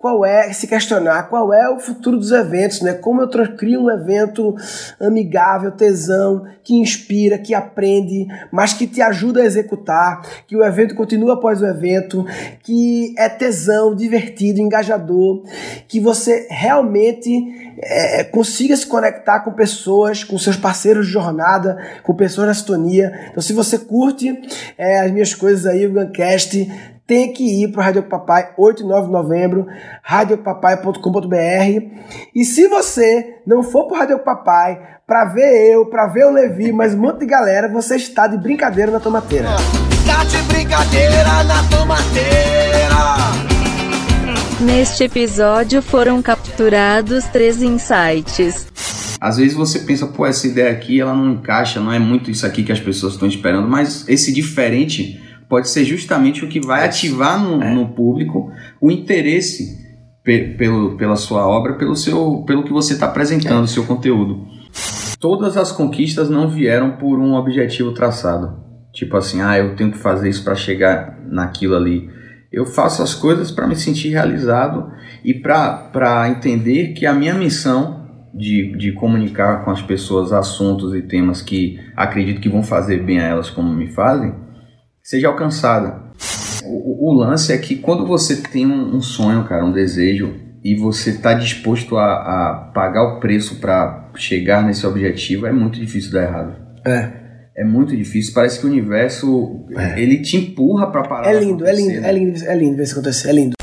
[0.04, 2.92] qual é, se questionar qual é o futuro dos eventos, né?
[2.92, 4.54] Como eu crio um evento
[5.00, 10.94] amigável, tesão, que inspira, que aprende, mas que te ajuda a executar, que o evento
[10.94, 12.26] continua após o evento,
[12.62, 15.42] que é tesão, divertido, engajador,
[15.88, 22.14] que você realmente é, consiga se conectar com pessoas, com seus parceiros de jornada, com
[22.14, 23.10] pessoas na sintonia.
[23.30, 24.38] Então, se você curte
[24.76, 26.70] é, as minhas coisas aí, o Guncast,
[27.06, 29.66] tem que ir para o Rádio Papai, 8 e 9 de novembro,
[30.02, 31.36] radiopapai.com.br.
[32.34, 36.30] E se você não for para o Rádio Papai para ver eu, para ver o
[36.30, 39.48] Levi, mas um monte de galera, você está de brincadeira na tomateira.
[39.92, 42.64] Está de brincadeira na tomateira.
[44.60, 48.66] Neste episódio foram capturados três insights.
[49.20, 52.46] Às vezes você pensa, pô, essa ideia aqui ela não encaixa, não é muito isso
[52.46, 55.20] aqui que as pessoas estão esperando, mas esse diferente
[55.54, 57.72] pode ser justamente o que vai ativar no, é.
[57.72, 58.50] no público
[58.80, 59.78] o interesse
[60.24, 63.68] pe pelo, pela sua obra, pelo, seu, pelo que você está apresentando, o é.
[63.68, 64.48] seu conteúdo.
[65.20, 68.64] Todas as conquistas não vieram por um objetivo traçado.
[68.92, 72.10] Tipo assim, ah, eu tenho que fazer isso para chegar naquilo ali.
[72.52, 74.90] Eu faço as coisas para me sentir realizado
[75.24, 81.02] e para entender que a minha missão de, de comunicar com as pessoas assuntos e
[81.02, 84.34] temas que acredito que vão fazer bem a elas como me fazem,
[85.04, 86.02] seja alcançada.
[86.64, 90.34] O, o, lance é que quando você tem um, um sonho, cara, um desejo,
[90.64, 95.78] e você está disposto a, a, pagar o preço para chegar nesse objetivo, é muito
[95.78, 96.56] difícil dar errado.
[96.86, 97.24] É.
[97.56, 98.32] É muito difícil.
[98.34, 100.00] Parece que o universo é.
[100.00, 101.32] ele te empurra para parar.
[101.32, 102.08] É lindo, é lindo, né?
[102.08, 103.28] é lindo, é lindo ver isso acontecer.
[103.28, 103.53] É lindo.